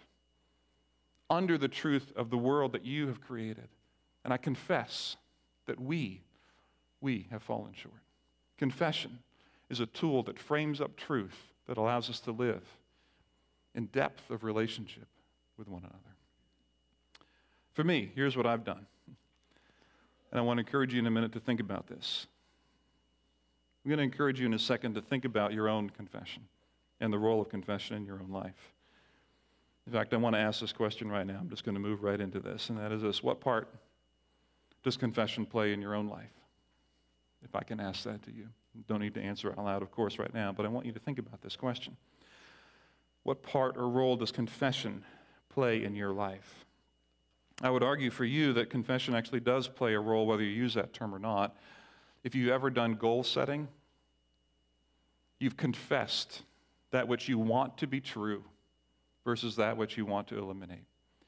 under 1.32 1.58
the 1.58 1.68
truth 1.68 2.14
of 2.16 2.30
the 2.30 2.38
world 2.38 2.74
that 2.74 2.86
you 2.86 3.08
have 3.08 3.22
created. 3.22 3.70
And 4.24 4.32
I 4.32 4.38
confess 4.38 5.18
that 5.66 5.80
we 5.80 6.22
we 7.02 7.28
have 7.32 7.44
fallen 7.44 7.74
short. 7.74 8.02
Confession 8.58 9.20
is 9.70 9.80
a 9.80 9.86
tool 9.86 10.24
that 10.24 10.40
frames 10.40 10.82
up 10.82 10.96
truth 10.96 11.36
that 11.68 11.78
allows 11.78 12.10
us 12.10 12.20
to 12.22 12.32
live 12.32 12.64
in 13.76 13.86
depth 13.88 14.30
of 14.30 14.44
relationship 14.44 15.08
with 15.58 15.68
one 15.68 15.82
another. 15.82 15.98
For 17.74 17.84
me, 17.84 18.12
here's 18.16 18.36
what 18.36 18.48
I've 18.48 18.64
done. 18.64 18.86
And 20.32 20.40
I 20.40 20.42
want 20.42 20.58
to 20.58 20.62
encourage 20.62 20.94
you 20.94 21.00
in 21.00 21.08
a 21.08 21.12
minute 21.12 21.32
to 21.34 21.40
think 21.40 21.60
about 21.60 21.88
this. 21.88 22.28
I'm 23.86 23.90
going 23.90 24.00
to 24.00 24.04
encourage 24.04 24.40
you 24.40 24.46
in 24.46 24.54
a 24.54 24.60
second 24.60 24.96
to 24.96 25.02
think 25.02 25.26
about 25.26 25.54
your 25.54 25.70
own 25.70 25.90
confession 25.90 26.44
and 27.00 27.14
the 27.14 27.20
role 27.20 27.40
of 27.40 27.50
confession 27.50 27.96
in 27.96 28.06
your 28.06 28.20
own 28.20 28.32
life. 28.32 28.74
In 29.86 29.94
fact, 29.94 30.14
I 30.14 30.18
want 30.18 30.36
to 30.36 30.40
ask 30.40 30.60
this 30.60 30.74
question 30.74 31.10
right 31.10 31.26
now. 31.26 31.38
I'm 31.40 31.50
just 31.50 31.64
going 31.64 31.76
to 31.76 31.82
move 31.82 32.04
right 32.04 32.20
into 32.20 32.40
this, 32.40 32.70
and 32.70 32.78
that 32.78 32.92
is 32.92 33.02
this 33.02 33.24
What 33.24 33.40
part 33.40 33.70
does 34.84 34.98
confession 34.98 35.46
play 35.46 35.72
in 35.72 35.82
your 35.82 35.96
own 35.96 36.08
life? 36.08 36.32
If 37.48 37.56
I 37.56 37.64
can 37.64 37.80
ask 37.80 38.04
that 38.04 38.24
to 38.24 38.32
you. 38.32 38.48
Don't 38.88 39.00
need 39.00 39.14
to 39.16 39.22
answer 39.22 39.50
out 39.50 39.64
loud, 39.64 39.82
of 39.82 39.92
course, 39.92 40.20
right 40.20 40.34
now, 40.34 40.52
but 40.52 40.66
I 40.66 40.70
want 40.70 40.86
you 40.86 40.92
to 40.92 41.00
think 41.00 41.20
about 41.20 41.42
this 41.42 41.56
question. 41.56 41.96
What 43.24 43.42
part 43.42 43.78
or 43.78 43.90
role 43.90 44.16
does 44.16 44.32
confession 44.32 45.04
play 45.50 45.84
in 45.84 45.96
your 45.96 46.12
life? 46.12 46.66
I 47.62 47.70
would 47.70 47.84
argue 47.84 48.12
for 48.12 48.26
you 48.26 48.54
that 48.54 48.70
confession 48.70 49.16
actually 49.16 49.40
does 49.40 49.68
play 49.68 49.96
a 49.96 50.00
role, 50.00 50.28
whether 50.28 50.44
you 50.44 50.52
use 50.52 50.76
that 50.76 50.94
term 50.94 51.14
or 51.14 51.20
not. 51.20 51.58
If 52.24 52.36
you've 52.36 52.52
ever 52.52 52.70
done 52.70 52.94
goal 52.94 53.24
setting, 53.24 53.68
you've 55.40 55.58
confessed 55.58 56.44
that 56.92 57.08
which 57.08 57.28
you 57.28 57.40
want 57.40 57.78
to 57.80 57.88
be 57.88 58.00
true 58.00 58.44
versus 59.26 59.56
that 59.56 59.76
which 59.76 59.98
you 59.98 60.06
want 60.06 60.28
to 60.28 60.38
eliminate. 60.38 60.86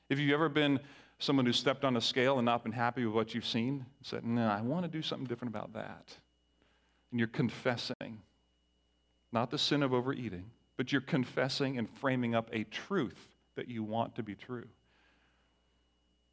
If 0.09 0.19
you've 0.19 0.33
ever 0.33 0.49
been 0.49 0.79
someone 1.19 1.45
who 1.45 1.53
stepped 1.53 1.83
on 1.83 1.97
a 1.97 2.01
scale 2.01 2.39
and 2.39 2.45
not 2.45 2.63
been 2.63 2.71
happy 2.71 3.05
with 3.05 3.13
what 3.13 3.35
you've 3.35 3.45
seen, 3.45 3.85
said, 4.01 4.25
No, 4.25 4.47
I 4.47 4.61
want 4.61 4.83
to 4.83 4.89
do 4.89 5.01
something 5.01 5.27
different 5.27 5.53
about 5.53 5.73
that. 5.73 6.17
And 7.11 7.19
you're 7.19 7.27
confessing, 7.27 8.21
not 9.31 9.51
the 9.51 9.57
sin 9.57 9.83
of 9.83 9.93
overeating, 9.93 10.45
but 10.77 10.91
you're 10.91 11.01
confessing 11.01 11.77
and 11.77 11.89
framing 11.89 12.33
up 12.33 12.49
a 12.53 12.63
truth 12.63 13.27
that 13.55 13.67
you 13.67 13.83
want 13.83 14.15
to 14.15 14.23
be 14.23 14.35
true. 14.35 14.67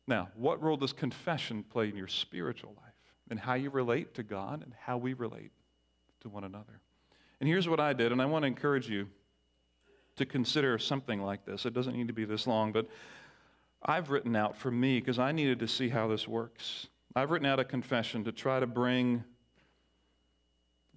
Now, 0.07 0.29
what 0.37 0.62
role 0.62 0.77
does 0.77 0.92
confession 0.92 1.64
play 1.64 1.88
in 1.88 1.96
your 1.96 2.07
spiritual 2.07 2.72
life 2.77 2.94
and 3.29 3.40
how 3.40 3.55
you 3.55 3.70
relate 3.70 4.14
to 4.14 4.22
God 4.22 4.62
and 4.62 4.72
how 4.81 4.99
we 4.99 5.14
relate 5.14 5.51
to 6.20 6.29
one 6.29 6.44
another? 6.44 6.81
And 7.40 7.49
here's 7.49 7.68
what 7.68 7.81
I 7.81 7.92
did, 7.92 8.12
and 8.12 8.22
I 8.22 8.27
want 8.27 8.44
to 8.44 8.46
encourage 8.46 8.88
you 8.88 9.09
to 10.14 10.25
consider 10.25 10.79
something 10.79 11.20
like 11.20 11.44
this. 11.44 11.66
It 11.66 11.75
doesn't 11.75 11.94
need 11.94 12.07
to 12.07 12.14
be 12.14 12.25
this 12.25 12.46
long, 12.46 12.72
but 12.72 12.87
I've 13.87 14.11
written 14.11 14.35
out 14.35 14.57
for 14.57 14.70
me 14.70 14.99
because 14.99 15.20
I 15.20 15.31
needed 15.31 15.61
to 15.61 15.68
see 15.68 15.88
how 15.88 16.09
this 16.09 16.27
works. 16.27 16.88
I've 17.14 17.31
written 17.31 17.46
out 17.46 17.61
a 17.61 17.64
confession 17.64 18.25
to 18.25 18.33
try 18.33 18.59
to 18.59 18.66
bring 18.66 19.22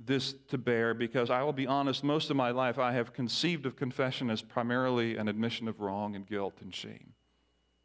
this 0.04 0.34
to 0.47 0.58
bear 0.58 0.95
because 0.95 1.30
I 1.30 1.43
will 1.43 1.54
be 1.54 1.67
honest, 1.67 2.04
most 2.04 2.32
of 2.32 2.36
my 2.36 2.49
life 2.49 2.80
I 2.80 2.93
have 2.93 3.13
conceived 3.13 3.67
of 3.67 3.75
confession 3.75 4.32
as 4.32 4.41
primarily 4.41 5.17
an 5.17 5.28
admission 5.28 5.67
of 5.67 5.82
wrong 5.82 6.15
and 6.15 6.25
guilt 6.25 6.56
and 6.62 6.73
shame. 6.73 7.13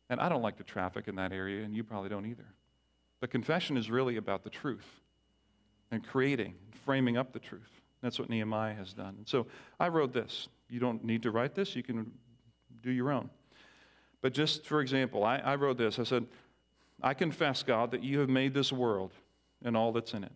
And 0.08 0.20
I 0.20 0.28
don't 0.28 0.42
like 0.42 0.56
to 0.56 0.64
traffic 0.64 1.06
in 1.06 1.16
that 1.16 1.32
area, 1.32 1.64
and 1.64 1.74
you 1.74 1.84
probably 1.84 2.08
don't 2.08 2.26
either. 2.26 2.46
But 3.20 3.30
confession 3.30 3.76
is 3.76 3.90
really 3.90 4.16
about 4.16 4.42
the 4.42 4.50
truth 4.50 4.86
and 5.90 6.06
creating, 6.06 6.54
framing 6.84 7.16
up 7.16 7.32
the 7.32 7.38
truth. 7.38 7.80
That's 8.02 8.18
what 8.18 8.28
Nehemiah 8.30 8.74
has 8.74 8.92
done. 8.92 9.14
And 9.18 9.28
so 9.28 9.46
I 9.80 9.88
wrote 9.88 10.12
this. 10.12 10.48
You 10.68 10.80
don't 10.80 11.04
need 11.04 11.22
to 11.22 11.30
write 11.30 11.54
this, 11.54 11.76
you 11.76 11.82
can 11.82 12.10
do 12.82 12.90
your 12.90 13.10
own. 13.10 13.28
But 14.24 14.32
just 14.32 14.64
for 14.64 14.80
example, 14.80 15.22
I, 15.22 15.37
I 15.37 15.56
wrote 15.56 15.76
this. 15.76 15.98
I 15.98 16.02
said, 16.04 16.24
I 17.02 17.12
confess, 17.12 17.62
God, 17.62 17.90
that 17.90 18.02
you 18.02 18.20
have 18.20 18.30
made 18.30 18.54
this 18.54 18.72
world 18.72 19.10
and 19.62 19.76
all 19.76 19.92
that's 19.92 20.14
in 20.14 20.24
it. 20.24 20.32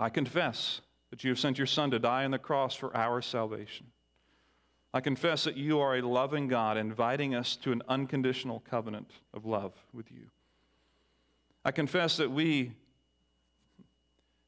I 0.00 0.08
confess 0.08 0.80
that 1.10 1.22
you 1.22 1.30
have 1.30 1.38
sent 1.38 1.56
your 1.56 1.68
Son 1.68 1.92
to 1.92 2.00
die 2.00 2.24
on 2.24 2.32
the 2.32 2.38
cross 2.40 2.74
for 2.74 2.96
our 2.96 3.22
salvation. 3.22 3.86
I 4.92 5.00
confess 5.00 5.44
that 5.44 5.56
you 5.56 5.78
are 5.78 5.98
a 5.98 6.02
loving 6.02 6.48
God, 6.48 6.76
inviting 6.76 7.32
us 7.32 7.54
to 7.58 7.70
an 7.70 7.80
unconditional 7.88 8.58
covenant 8.68 9.12
of 9.32 9.46
love 9.46 9.72
with 9.92 10.10
you. 10.10 10.26
I 11.64 11.70
confess 11.70 12.16
that 12.16 12.32
we 12.32 12.72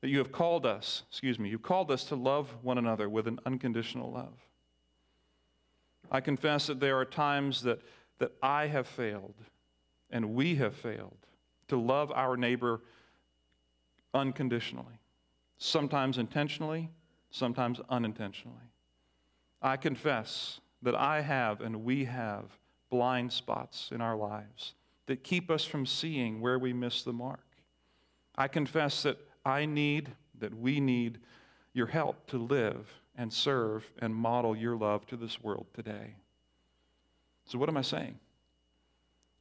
that 0.00 0.08
you 0.08 0.18
have 0.18 0.32
called 0.32 0.66
us, 0.66 1.04
excuse 1.10 1.38
me, 1.38 1.48
you've 1.48 1.62
called 1.62 1.92
us 1.92 2.02
to 2.06 2.16
love 2.16 2.52
one 2.62 2.76
another 2.76 3.08
with 3.08 3.28
an 3.28 3.38
unconditional 3.46 4.10
love. 4.10 4.34
I 6.10 6.20
confess 6.20 6.66
that 6.66 6.80
there 6.80 6.98
are 6.98 7.04
times 7.04 7.62
that, 7.62 7.80
that 8.18 8.32
I 8.42 8.66
have 8.66 8.86
failed 8.86 9.34
and 10.10 10.34
we 10.34 10.54
have 10.56 10.74
failed 10.74 11.26
to 11.68 11.76
love 11.76 12.12
our 12.12 12.36
neighbor 12.36 12.80
unconditionally, 14.14 15.00
sometimes 15.58 16.18
intentionally, 16.18 16.90
sometimes 17.30 17.80
unintentionally. 17.88 18.72
I 19.60 19.76
confess 19.76 20.60
that 20.82 20.94
I 20.94 21.20
have 21.20 21.60
and 21.60 21.84
we 21.84 22.04
have 22.04 22.44
blind 22.90 23.32
spots 23.32 23.90
in 23.92 24.00
our 24.00 24.16
lives 24.16 24.74
that 25.06 25.24
keep 25.24 25.50
us 25.50 25.64
from 25.64 25.86
seeing 25.86 26.40
where 26.40 26.58
we 26.58 26.72
miss 26.72 27.02
the 27.02 27.12
mark. 27.12 27.46
I 28.36 28.48
confess 28.48 29.02
that 29.04 29.18
I 29.44 29.64
need, 29.64 30.10
that 30.38 30.54
we 30.54 30.80
need 30.80 31.18
your 31.72 31.86
help 31.86 32.26
to 32.28 32.38
live 32.38 32.92
and 33.16 33.32
serve 33.32 33.90
and 34.00 34.14
model 34.14 34.56
your 34.56 34.76
love 34.76 35.06
to 35.06 35.16
this 35.16 35.42
world 35.42 35.66
today. 35.74 36.16
So, 37.52 37.58
what 37.58 37.68
am 37.68 37.76
I 37.76 37.82
saying? 37.82 38.18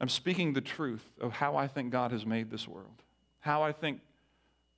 I'm 0.02 0.10
speaking 0.10 0.52
the 0.52 0.60
truth 0.60 1.08
of 1.22 1.32
how 1.32 1.56
I 1.56 1.66
think 1.66 1.94
God 1.94 2.12
has 2.12 2.26
made 2.26 2.52
this 2.52 2.68
world, 2.68 3.04
how 3.40 3.64
I 3.64 3.72
think 3.72 4.02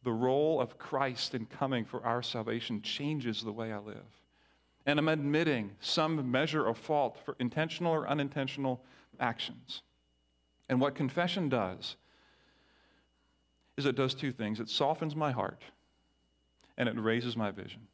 the 0.03 0.11
role 0.11 0.61
of 0.61 0.77
Christ 0.77 1.33
in 1.33 1.47
coming 1.47 1.83
for 1.83 2.05
our 2.05 2.21
salvation 2.21 2.79
changes 2.83 3.41
the 3.41 3.51
way 3.51 3.73
I 3.73 3.79
live. 3.79 4.05
And 4.85 4.99
I'm 4.99 5.07
admitting 5.07 5.71
some 5.79 6.29
measure 6.29 6.67
of 6.67 6.77
fault 6.77 7.17
for 7.25 7.35
intentional 7.39 7.91
or 7.91 8.07
unintentional 8.07 8.83
actions. 9.19 9.81
And 10.69 10.79
what 10.79 10.93
confession 10.93 11.49
does 11.49 11.95
is 13.77 13.87
it 13.87 13.95
does 13.95 14.13
two 14.13 14.31
things 14.31 14.59
it 14.59 14.69
softens 14.69 15.15
my 15.15 15.31
heart 15.31 15.63
and 16.77 16.87
it 16.87 16.99
raises 16.99 17.35
my 17.35 17.49
vision. 17.49 17.87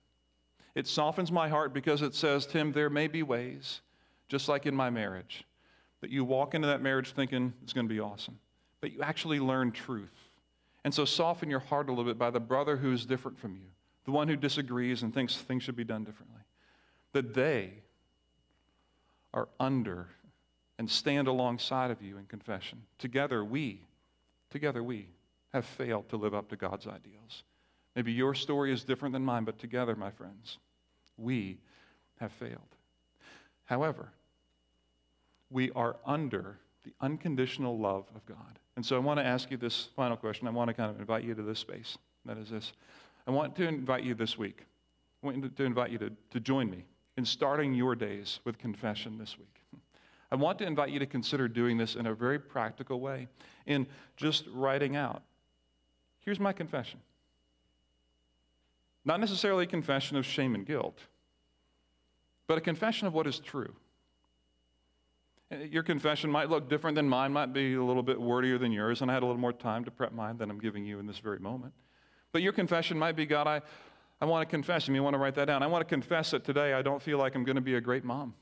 It 0.75 0.86
softens 0.86 1.32
my 1.32 1.47
heart 1.47 1.73
because 1.73 2.02
it 2.02 2.13
says, 2.13 2.45
Tim, 2.45 2.73
there 2.73 2.89
may 2.89 3.08
be 3.08 3.23
ways, 3.23 3.80
just 4.30 4.48
like 4.48 4.65
in 4.65 4.76
my 4.76 4.89
marriage, 4.89 5.44
that 6.02 6.10
you 6.10 6.24
walk 6.24 6.56
into 6.56 6.68
that 6.68 6.82
marriage 6.82 7.12
thinking 7.12 7.54
it's 7.62 7.74
going 7.74 7.88
to 7.88 7.94
be 7.94 8.00
awesome, 8.00 8.39
but 8.80 8.94
you 8.94 9.02
actually 9.02 9.39
learn 9.39 9.72
truth. 9.72 10.13
And 10.86 10.94
so 10.94 11.04
soften 11.04 11.50
your 11.50 11.60
heart 11.60 11.89
a 11.89 11.92
little 11.92 12.06
bit 12.06 12.18
by 12.18 12.30
the 12.30 12.39
brother 12.39 12.78
who 12.78 12.94
is 12.94 13.06
different 13.06 13.38
from 13.38 13.56
you, 13.56 13.68
the 14.06 14.12
one 14.12 14.30
who 14.30 14.38
disagrees 14.38 15.04
and 15.04 15.13
thinks 15.13 15.36
things 15.36 15.63
should 15.63 15.76
be 15.76 15.84
done 15.84 16.06
differently. 16.06 16.42
That 17.12 17.34
they 17.34 17.74
are 19.34 19.50
under 19.60 20.08
and 20.78 20.89
stand 20.89 21.28
alongside 21.28 21.92
of 21.92 22.02
you 22.02 22.18
in 22.18 22.26
confession. 22.26 22.84
Together 22.98 23.44
we, 23.44 23.82
together 24.50 24.82
we 24.82 25.08
have 25.52 25.65
failed 25.65 26.08
to 26.10 26.18
live 26.18 26.34
up 26.34 26.48
to 26.50 26.56
God's 26.56 26.88
ideals. 26.88 27.44
Maybe 27.96 28.13
your 28.13 28.34
story 28.34 28.72
is 28.72 28.84
different 28.84 29.13
than 29.13 29.26
mine, 29.26 29.44
but 29.44 29.60
together, 29.60 29.96
my 29.96 30.12
friends, 30.12 30.58
we 31.18 31.58
have 32.20 32.32
failed. 32.32 32.62
However, 33.65 34.10
we 35.50 35.72
are 35.72 35.96
under 36.06 36.58
the 36.84 36.94
unconditional 37.02 37.78
love 37.78 38.06
of 38.16 38.26
God. 38.26 38.60
And 38.76 38.86
so 38.86 38.96
I 38.96 39.00
want 39.00 39.20
to 39.20 39.26
ask 39.26 39.52
you 39.52 39.58
this 39.58 39.90
final 39.96 40.16
question. 40.16 40.48
I 40.48 40.52
want 40.52 40.70
to 40.70 40.74
kind 40.74 40.90
of 40.90 41.00
invite 41.00 41.24
you 41.24 41.36
to 41.36 41.42
this 41.42 41.60
space. 41.60 41.98
That 42.26 42.38
is 42.38 42.50
this. 42.50 42.72
I 43.28 43.32
want 43.32 43.56
to 43.58 43.68
invite 43.68 44.04
you 44.04 44.14
this 44.14 44.38
week. 44.38 44.66
I 45.22 45.28
want 45.28 45.56
to 45.56 45.64
invite 45.64 45.92
you 45.92 45.98
to, 45.98 46.12
to 46.32 46.40
join 46.40 46.70
me 46.70 46.86
in 47.18 47.26
starting 47.26 47.74
your 47.74 47.96
days 47.96 48.40
with 48.46 48.58
confession 48.58 49.18
this 49.18 49.38
week. 49.38 49.62
I 50.32 50.36
want 50.36 50.60
to 50.60 50.66
invite 50.66 50.92
you 50.92 51.00
to 51.00 51.06
consider 51.06 51.48
doing 51.48 51.78
this 51.78 51.96
in 51.96 52.06
a 52.06 52.14
very 52.14 52.40
practical 52.40 53.00
way, 53.00 53.28
in 53.66 53.88
just 54.16 54.46
writing 54.54 54.96
out 54.96 55.24
Here's 56.22 56.40
my 56.40 56.54
confession. 56.54 57.00
Not 59.06 59.20
necessarily 59.20 59.64
a 59.64 59.68
confession 59.68 60.18
of 60.18 60.26
shame 60.26 60.54
and 60.54 60.66
guilt, 60.66 61.00
but 62.46 62.58
a 62.58 62.62
confession 62.62 63.08
of 63.08 63.14
what 63.14 63.26
is 63.26 63.40
true. 63.40 63.74
Your 65.52 65.82
confession 65.82 66.30
might 66.30 66.50
look 66.50 66.70
different 66.70 66.96
than 66.96 67.10
mine, 67.10 67.34
might 67.34 67.54
be 67.54 67.74
a 67.74 67.84
little 67.84 68.04
bit 68.04 68.20
wordier 68.22 68.60
than 68.60 68.72
yours, 68.72 69.02
and 69.02 69.10
I 69.10 69.16
had 69.16 69.24
a 69.24 69.26
little 69.26 69.42
more 69.42 69.54
time 69.54 69.84
to 69.86 69.92
prep 69.92 70.12
mine 70.14 70.38
than 70.38 70.52
I'm 70.52 70.60
giving 70.60 70.86
you 70.86 71.00
in 71.00 71.08
this 71.08 71.18
very 71.18 71.40
moment. 71.40 71.74
But 72.32 72.44
your 72.44 72.54
confession 72.54 73.00
might 73.00 73.16
be 73.16 73.26
God, 73.26 73.48
I, 73.48 73.62
I 74.22 74.26
want 74.26 74.48
to 74.48 74.52
confess. 74.52 74.88
You 74.88 74.94
may 74.94 75.00
want 75.00 75.16
to 75.16 75.18
write 75.18 75.34
that 75.36 75.46
down. 75.46 75.64
I 75.64 75.68
want 75.68 75.82
to 75.82 75.92
confess 75.92 76.32
that 76.32 76.44
today 76.44 76.74
I 76.74 76.84
don't 76.84 77.02
feel 77.02 77.18
like 77.18 77.34
I'm 77.34 77.44
going 77.44 77.56
to 77.56 77.62
be 77.62 77.76
a 77.76 77.82
great 77.82 78.04
mom. 78.04 78.36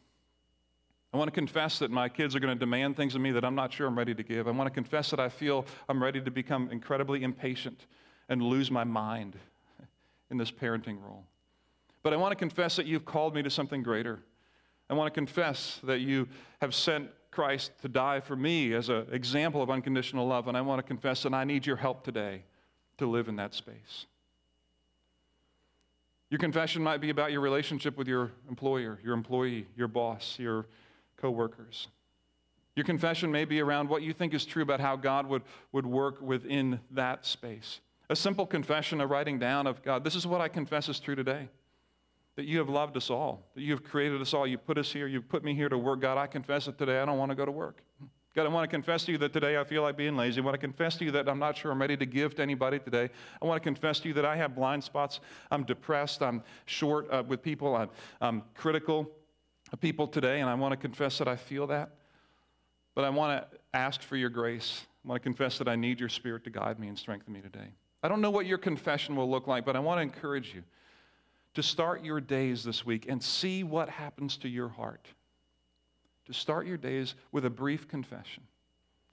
I 1.13 1.17
want 1.17 1.29
to 1.29 1.31
confess 1.33 1.79
that 1.79 1.91
my 1.91 2.09
kids 2.09 2.35
are 2.35 2.41
going 2.41 2.53
to 2.53 2.59
demand 2.59 2.97
things 2.97 3.15
of 3.15 3.21
me 3.21 3.31
that 3.31 3.45
I'm 3.45 3.55
not 3.55 3.71
sure 3.71 3.87
I'm 3.87 3.97
ready 3.97 4.13
to 4.13 4.23
give. 4.23 4.45
I 4.45 4.51
want 4.51 4.67
to 4.67 4.73
confess 4.73 5.09
that 5.11 5.21
I 5.21 5.29
feel 5.29 5.65
I'm 5.87 6.03
ready 6.03 6.19
to 6.19 6.29
become 6.29 6.69
incredibly 6.71 7.23
impatient 7.23 7.85
and 8.27 8.43
lose 8.43 8.69
my 8.69 8.83
mind 8.83 9.37
in 10.29 10.37
this 10.37 10.51
parenting 10.51 11.01
role. 11.01 11.23
But 12.03 12.11
I 12.11 12.17
want 12.17 12.33
to 12.33 12.35
confess 12.35 12.75
that 12.75 12.85
you've 12.85 13.05
called 13.05 13.33
me 13.33 13.41
to 13.43 13.49
something 13.49 13.81
greater. 13.81 14.19
I 14.89 14.93
want 14.93 15.13
to 15.13 15.17
confess 15.17 15.79
that 15.83 15.99
you 15.99 16.27
have 16.61 16.73
sent 16.73 17.09
Christ 17.31 17.71
to 17.81 17.87
die 17.87 18.19
for 18.19 18.35
me 18.35 18.73
as 18.73 18.89
an 18.89 19.07
example 19.11 19.61
of 19.61 19.69
unconditional 19.69 20.27
love. 20.27 20.47
And 20.47 20.57
I 20.57 20.61
want 20.61 20.79
to 20.79 20.83
confess 20.83 21.23
that 21.23 21.33
I 21.33 21.43
need 21.43 21.65
your 21.65 21.75
help 21.75 22.03
today 22.03 22.43
to 22.97 23.05
live 23.05 23.27
in 23.27 23.35
that 23.35 23.53
space. 23.53 24.05
Your 26.29 26.39
confession 26.39 26.83
might 26.83 26.99
be 26.99 27.09
about 27.09 27.31
your 27.31 27.41
relationship 27.41 27.97
with 27.97 28.07
your 28.07 28.31
employer, 28.49 28.99
your 29.03 29.13
employee, 29.13 29.67
your 29.75 29.87
boss, 29.87 30.37
your 30.39 30.65
coworkers. 31.15 31.87
Your 32.75 32.85
confession 32.85 33.31
may 33.31 33.45
be 33.45 33.61
around 33.61 33.89
what 33.89 34.01
you 34.01 34.13
think 34.13 34.33
is 34.33 34.45
true 34.45 34.61
about 34.61 34.79
how 34.79 34.95
God 34.95 35.27
would, 35.27 35.41
would 35.71 35.85
work 35.85 36.21
within 36.21 36.79
that 36.91 37.25
space. 37.25 37.79
A 38.09 38.15
simple 38.15 38.45
confession, 38.45 39.01
a 39.01 39.07
writing 39.07 39.39
down 39.39 39.67
of 39.67 39.83
God, 39.83 40.03
this 40.03 40.15
is 40.15 40.27
what 40.27 40.41
I 40.41 40.47
confess 40.47 40.89
is 40.89 40.99
true 40.99 41.15
today. 41.15 41.49
That 42.37 42.45
you 42.45 42.59
have 42.59 42.69
loved 42.69 42.95
us 42.95 43.09
all, 43.09 43.43
that 43.55 43.63
you 43.63 43.71
have 43.71 43.83
created 43.83 44.21
us 44.21 44.31
all. 44.31 44.45
You 44.45 44.59
put 44.59 44.77
us 44.77 44.93
here, 44.93 45.07
you 45.07 45.21
put 45.21 45.43
me 45.43 45.55
here 45.55 45.69
to 45.69 45.77
work. 45.77 46.01
God, 46.01 46.19
I 46.19 46.27
confess 46.27 46.67
it 46.67 46.77
today. 46.77 46.99
I 46.99 47.05
don't 47.05 47.17
want 47.17 47.31
to 47.31 47.35
go 47.35 47.45
to 47.45 47.51
work. 47.51 47.81
God, 48.35 48.45
I 48.45 48.49
want 48.49 48.69
to 48.69 48.71
confess 48.71 49.03
to 49.05 49.11
you 49.11 49.17
that 49.17 49.33
today 49.33 49.57
I 49.57 49.63
feel 49.63 49.81
like 49.81 49.97
being 49.97 50.15
lazy. 50.15 50.39
I 50.39 50.43
want 50.43 50.53
to 50.53 50.59
confess 50.59 50.95
to 50.97 51.05
you 51.05 51.09
that 51.13 51.27
I'm 51.27 51.39
not 51.39 51.57
sure 51.57 51.71
I'm 51.71 51.81
ready 51.81 51.97
to 51.97 52.05
give 52.05 52.35
to 52.35 52.43
anybody 52.43 52.77
today. 52.77 53.09
I 53.41 53.45
want 53.45 53.59
to 53.59 53.67
confess 53.67 53.99
to 54.01 54.07
you 54.07 54.13
that 54.13 54.25
I 54.25 54.35
have 54.35 54.55
blind 54.55 54.83
spots. 54.83 55.19
I'm 55.49 55.63
depressed. 55.63 56.21
I'm 56.21 56.43
short 56.65 57.11
uh, 57.11 57.23
with 57.27 57.41
people. 57.41 57.75
I'm, 57.75 57.89
I'm 58.21 58.43
critical 58.53 59.09
of 59.73 59.81
people 59.81 60.05
today, 60.05 60.39
and 60.39 60.47
I 60.47 60.53
want 60.53 60.73
to 60.73 60.77
confess 60.77 61.17
that 61.17 61.27
I 61.27 61.35
feel 61.35 61.65
that. 61.67 61.89
But 62.93 63.03
I 63.03 63.09
want 63.09 63.41
to 63.41 63.57
ask 63.73 64.03
for 64.03 64.15
your 64.15 64.29
grace. 64.29 64.85
I 65.03 65.07
want 65.07 65.23
to 65.23 65.23
confess 65.23 65.57
that 65.57 65.67
I 65.67 65.75
need 65.75 65.99
your 65.99 66.09
spirit 66.09 66.43
to 66.43 66.51
guide 66.51 66.79
me 66.79 66.87
and 66.87 66.99
strengthen 66.99 67.33
me 67.33 67.41
today. 67.41 67.73
I 68.03 68.07
don't 68.07 68.21
know 68.21 68.29
what 68.29 68.45
your 68.45 68.59
confession 68.59 69.15
will 69.15 69.27
look 69.27 69.47
like, 69.47 69.65
but 69.65 69.75
I 69.75 69.79
want 69.79 69.97
to 69.97 70.03
encourage 70.03 70.53
you 70.53 70.61
to 71.57 71.63
start 71.63 72.05
your 72.05 72.21
days 72.21 72.63
this 72.63 72.85
week 72.85 73.07
and 73.09 73.23
see 73.23 73.63
what 73.63 73.89
happens 73.89 74.37
to 74.37 74.47
your 74.47 74.69
heart. 74.69 75.07
To 76.27 76.33
start 76.33 76.67
your 76.67 76.77
days 76.77 77.15
with 77.31 77.45
a 77.45 77.49
brief 77.49 77.87
confession. 77.87 78.43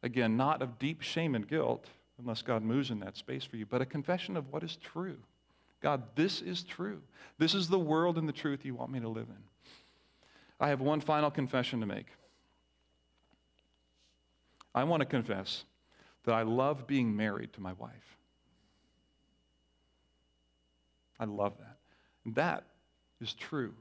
Again, 0.02 0.36
not 0.36 0.60
of 0.60 0.78
deep 0.78 1.00
shame 1.00 1.34
and 1.34 1.48
guilt, 1.48 1.86
unless 2.18 2.42
God 2.42 2.62
moves 2.62 2.90
in 2.90 3.00
that 3.00 3.16
space 3.16 3.44
for 3.44 3.56
you, 3.56 3.64
but 3.64 3.80
a 3.80 3.86
confession 3.86 4.36
of 4.36 4.52
what 4.52 4.62
is 4.62 4.76
true. 4.76 5.16
God, 5.80 6.02
this 6.16 6.42
is 6.42 6.62
true. 6.62 7.00
This 7.38 7.54
is 7.54 7.66
the 7.66 7.78
world 7.78 8.18
and 8.18 8.28
the 8.28 8.32
truth 8.32 8.62
you 8.62 8.74
want 8.74 8.92
me 8.92 9.00
to 9.00 9.08
live 9.08 9.28
in. 9.30 9.42
I 10.60 10.68
have 10.68 10.82
one 10.82 11.00
final 11.00 11.30
confession 11.30 11.80
to 11.80 11.86
make. 11.86 12.08
I 14.74 14.84
want 14.84 15.00
to 15.00 15.06
confess 15.06 15.64
that 16.24 16.34
I 16.34 16.42
love 16.42 16.86
being 16.86 17.16
married 17.16 17.54
to 17.54 17.62
my 17.62 17.72
wife. 17.72 18.18
I 21.18 21.24
love 21.24 21.56
that. 21.56 21.78
That 22.26 22.64
is 23.20 23.34
true. 23.34 23.74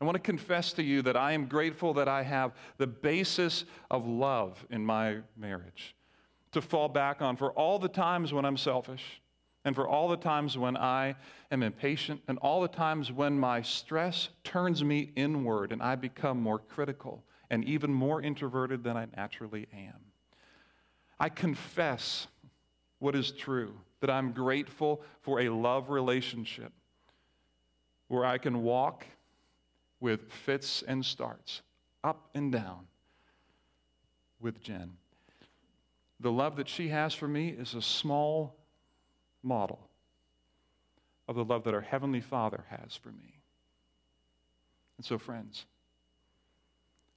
I 0.00 0.04
want 0.04 0.16
to 0.16 0.20
confess 0.20 0.72
to 0.74 0.82
you 0.82 1.02
that 1.02 1.16
I 1.16 1.32
am 1.32 1.46
grateful 1.46 1.94
that 1.94 2.08
I 2.08 2.22
have 2.22 2.52
the 2.76 2.86
basis 2.86 3.64
of 3.90 4.06
love 4.06 4.64
in 4.70 4.84
my 4.84 5.18
marriage 5.36 5.94
to 6.52 6.60
fall 6.60 6.88
back 6.88 7.22
on 7.22 7.36
for 7.36 7.52
all 7.52 7.78
the 7.78 7.88
times 7.88 8.32
when 8.32 8.44
I'm 8.44 8.58
selfish 8.58 9.22
and 9.64 9.74
for 9.74 9.88
all 9.88 10.08
the 10.08 10.16
times 10.16 10.56
when 10.56 10.76
I 10.76 11.16
am 11.50 11.62
impatient 11.62 12.20
and 12.28 12.38
all 12.38 12.60
the 12.60 12.68
times 12.68 13.10
when 13.10 13.38
my 13.38 13.62
stress 13.62 14.28
turns 14.44 14.84
me 14.84 15.12
inward 15.16 15.72
and 15.72 15.82
I 15.82 15.96
become 15.96 16.40
more 16.40 16.58
critical 16.58 17.24
and 17.50 17.64
even 17.64 17.92
more 17.92 18.20
introverted 18.20 18.84
than 18.84 18.96
I 18.96 19.06
naturally 19.16 19.66
am. 19.72 20.00
I 21.18 21.30
confess 21.30 22.26
what 22.98 23.14
is 23.14 23.30
true, 23.30 23.74
that 24.00 24.10
I'm 24.10 24.32
grateful 24.32 25.02
for 25.22 25.40
a 25.40 25.48
love 25.48 25.90
relationship 25.90 26.72
where 28.08 28.24
I 28.24 28.38
can 28.38 28.62
walk 28.62 29.06
with 30.00 30.30
fits 30.30 30.82
and 30.86 31.04
starts, 31.04 31.62
up 32.04 32.28
and 32.34 32.52
down 32.52 32.86
with 34.40 34.62
Jen. 34.62 34.92
The 36.20 36.32
love 36.32 36.56
that 36.56 36.68
she 36.68 36.88
has 36.88 37.14
for 37.14 37.28
me 37.28 37.48
is 37.48 37.74
a 37.74 37.82
small 37.82 38.56
model 39.42 39.80
of 41.28 41.36
the 41.36 41.44
love 41.44 41.64
that 41.64 41.74
our 41.74 41.80
Heavenly 41.80 42.20
Father 42.20 42.64
has 42.68 42.96
for 42.96 43.10
me. 43.10 43.40
And 44.96 45.04
so, 45.04 45.18
friends, 45.18 45.66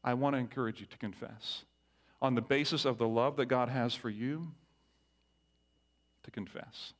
I 0.04 0.14
want 0.14 0.34
to 0.36 0.40
encourage 0.40 0.80
you 0.80 0.86
to 0.88 0.98
confess 0.98 1.64
on 2.22 2.36
the 2.36 2.42
basis 2.42 2.86
of 2.86 2.98
the 2.98 3.08
love 3.08 3.38
that 3.38 3.46
God 3.46 3.70
has 3.70 3.94
for 3.94 4.10
you, 4.10 4.52
to 6.24 6.32
confess 6.32 6.94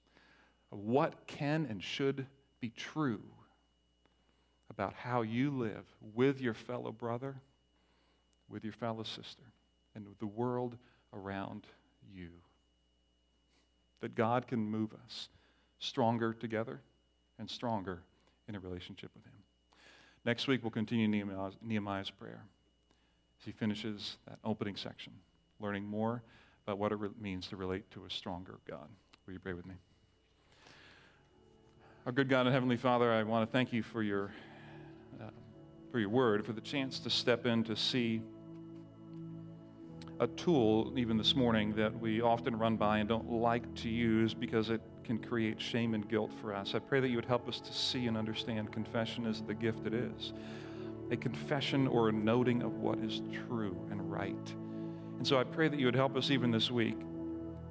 what 0.70 1.28
can 1.28 1.66
and 1.70 1.84
should 1.84 2.26
be 2.62 2.70
true 2.70 3.22
about 4.80 4.94
how 4.94 5.24
you 5.24 5.52
live 5.52 5.84
with 6.16 6.40
your 6.40 6.54
fellow 6.54 6.90
brother, 6.90 7.36
with 8.48 8.64
your 8.64 8.72
fellow 8.72 9.04
sister, 9.04 9.44
and 9.94 10.08
with 10.08 10.18
the 10.20 10.26
world 10.26 10.78
around 11.14 11.68
you. 12.10 12.30
That 14.00 14.16
God 14.16 14.48
can 14.48 14.60
move 14.60 14.94
us 15.06 15.28
stronger 15.80 16.32
together 16.32 16.80
and 17.40 17.50
stronger 17.50 18.00
in 18.48 18.56
a 18.56 18.60
relationship 18.62 19.12
with 19.14 19.26
Him. 19.26 19.34
Next 20.24 20.48
week, 20.48 20.64
we'll 20.64 20.72
continue 20.72 21.10
Nehemiah's, 21.10 21.58
Nehemiah's 21.62 22.10
prayer 22.10 22.42
as 23.38 23.46
he 23.46 23.52
finishes 23.52 24.16
that 24.30 24.40
opening 24.46 24.78
section, 24.78 25.12
learning 25.60 25.84
more 25.84 26.24
about 26.66 26.78
what 26.78 26.94
it 26.94 27.00
means 27.20 27.48
to 27.48 27.58
relate 27.58 27.92
to 27.92 28.06
a 28.06 28.10
stronger 28.10 28.60
God. 28.66 28.88
Will 29.26 29.34
you 29.34 29.40
pray 29.40 29.54
with 29.54 29.66
me? 29.66 29.76
Our 32.06 32.14
good 32.14 32.30
God 32.30 32.46
and 32.46 32.54
Heavenly 32.54 32.78
Father, 32.78 33.12
I 33.12 33.24
want 33.24 33.46
to 33.46 33.52
thank 33.52 33.74
you 33.74 33.84
for 33.84 34.02
your, 34.02 34.32
for 35.92 36.00
your 36.00 36.10
word, 36.10 36.46
for 36.46 36.54
the 36.54 36.62
chance 36.62 37.00
to 37.00 37.10
step 37.10 37.46
in 37.46 37.64
to 37.66 37.76
see 37.76 38.22
a 40.20 40.28
tool, 40.28 40.94
even 40.98 41.18
this 41.18 41.36
morning, 41.36 41.74
that 41.76 41.98
we 41.98 42.22
often 42.22 42.58
run 42.58 42.76
by 42.76 43.00
and 43.00 43.08
don't 43.08 43.32
like 43.32 43.74
to 43.76 43.90
use 43.90 44.34
because 44.34 44.70
it 44.70 44.82
can 45.04 45.18
create 45.18 45.60
shame 45.60 45.94
and 45.94 46.08
guilt 46.10 46.32
for 46.42 46.54
us. 46.54 46.76
I 46.76 46.80
pray 46.80 47.00
that 47.00 47.08
you 47.08 47.16
would 47.16 47.26
help 47.26 47.48
us 47.48 47.60
to 47.62 47.74
see 47.74 48.08
and 48.08 48.18
understand 48.18 48.72
confession 48.72 49.26
as 49.26 49.42
the 49.42 49.54
gift 49.54 49.86
it 49.86 49.94
is 49.94 50.34
a 51.12 51.18
confession 51.18 51.88
or 51.88 52.10
a 52.10 52.12
noting 52.12 52.62
of 52.62 52.78
what 52.78 53.00
is 53.00 53.22
true 53.48 53.76
and 53.90 54.12
right. 54.12 54.56
And 55.18 55.26
so 55.26 55.40
I 55.40 55.44
pray 55.44 55.68
that 55.68 55.80
you 55.80 55.86
would 55.86 55.96
help 55.96 56.16
us 56.16 56.30
even 56.30 56.52
this 56.52 56.70
week 56.70 56.98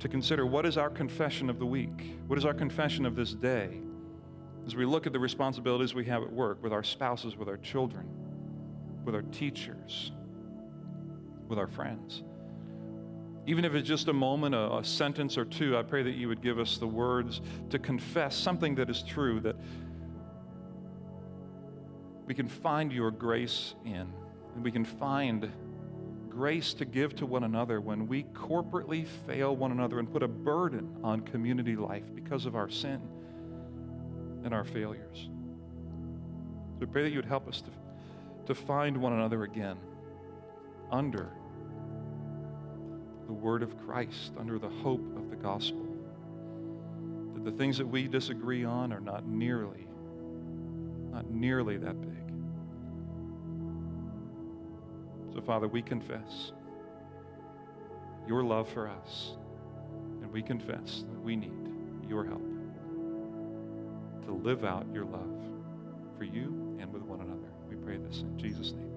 to 0.01 0.09
consider 0.09 0.47
what 0.47 0.67
is 0.67 0.77
our 0.77 0.91
confession 0.91 1.49
of 1.49 1.59
the 1.59 1.67
week? 1.67 2.17
What 2.27 2.39
is 2.39 2.45
our 2.45 2.55
confession 2.55 3.07
of 3.07 3.17
this 3.17 3.35
day? 3.35 3.81
As 4.69 4.77
we 4.77 4.85
look 4.85 5.07
at 5.07 5.15
the 5.15 5.19
responsibilities 5.19 5.95
we 5.95 6.05
have 6.05 6.23
at 6.23 6.31
work 6.31 6.63
with 6.63 6.75
our 6.75 6.83
spouses, 6.83 7.39
with 7.39 7.49
our 7.49 7.57
children, 7.57 8.07
with 9.03 9.15
our 9.15 9.23
teachers, 9.23 10.13
with 11.49 11.59
our 11.59 11.67
friends. 11.67 12.23
Even 13.47 13.65
if 13.65 13.73
it's 13.73 13.89
just 13.89 14.09
a 14.09 14.13
moment, 14.13 14.55
a, 14.55 14.77
a, 14.77 14.85
sentence 14.85 15.39
or 15.39 15.47
two, 15.47 15.75
I 15.75 15.83
pray 15.83 16.03
that 16.03 16.17
you 16.17 16.29
would 16.29 16.43
give 16.43 16.59
us 16.59 16.77
the 16.77 16.87
words 16.87 17.41
to 17.71 17.79
confess 17.79 18.37
something 18.37 18.75
that 18.75 18.91
is 18.91 19.03
true, 19.03 19.41
that 19.41 19.57
we 22.27 22.35
can 22.35 22.47
find 22.47 22.93
your 22.93 23.11
grace 23.11 23.75
in, 23.87 24.13
and 24.55 24.63
we 24.63 24.71
can 24.71 24.85
find 24.85 25.51
grace 26.29 26.75
to 26.75 26.85
give 26.85 27.17
to 27.17 27.25
one 27.25 27.45
another 27.45 27.81
when 27.81 28.07
we 28.07 28.25
corporately 28.35 29.07
fail 29.27 29.57
one 29.57 29.73
another 29.73 29.99
and 29.99 30.13
put 30.13 30.23
a 30.23 30.29
burden 30.29 30.95
on 31.03 31.23
community 31.23 31.75
life 31.75 32.05
because 32.15 32.45
of 32.45 32.55
our 32.55 32.69
sin 32.69 33.01
and 34.45 34.55
our 34.55 34.65
failures. 34.65 35.29
So 36.79 36.83
I 36.83 36.87
pray 36.87 37.03
that 37.03 37.11
you 37.11 37.17
would 37.17 37.25
help 37.25 37.49
us 37.49 37.63
to, 37.63 37.71
to 38.47 38.55
find 38.55 38.97
one 38.97 39.13
another 39.13 39.43
again 39.43 39.77
under 40.91 41.31
the 43.27 43.33
word 43.33 43.63
of 43.63 43.77
Christ, 43.87 44.33
under 44.39 44.59
the 44.59 44.69
hope 44.69 45.05
of 45.17 45.29
the 45.29 45.37
gospel. 45.37 45.87
That 47.35 47.45
the 47.45 47.53
things 47.53 47.79
that 47.79 47.87
we 47.87 48.09
disagree 48.09 48.65
on 48.65 48.93
are 48.93 49.01
not 49.01 49.27
nearly, 49.27 49.87
not 51.11 51.31
nearly 51.31 51.77
that 51.79 52.01
big. 52.01 52.15
So, 55.35 55.43
Father, 55.43 55.69
we 55.69 55.83
confess 55.83 56.53
your 58.27 58.43
love 58.43 58.69
for 58.69 58.89
us, 58.89 59.33
and 60.23 60.33
we 60.33 60.43
confess 60.43 61.05
that 61.09 61.21
we 61.23 61.37
need 61.37 61.53
your 62.09 62.25
help 62.25 62.48
to 64.29 64.35
live 64.35 64.63
out 64.63 64.87
your 64.93 65.07
love 65.07 65.41
for 66.19 66.25
you 66.25 66.77
and 66.79 66.93
with 66.93 67.03
one 67.03 67.23
another. 67.23 67.49
We 67.71 67.77
pray 67.77 67.97
this 67.97 68.21
in 68.21 68.39
Jesus' 68.39 68.73
name. 68.73 68.88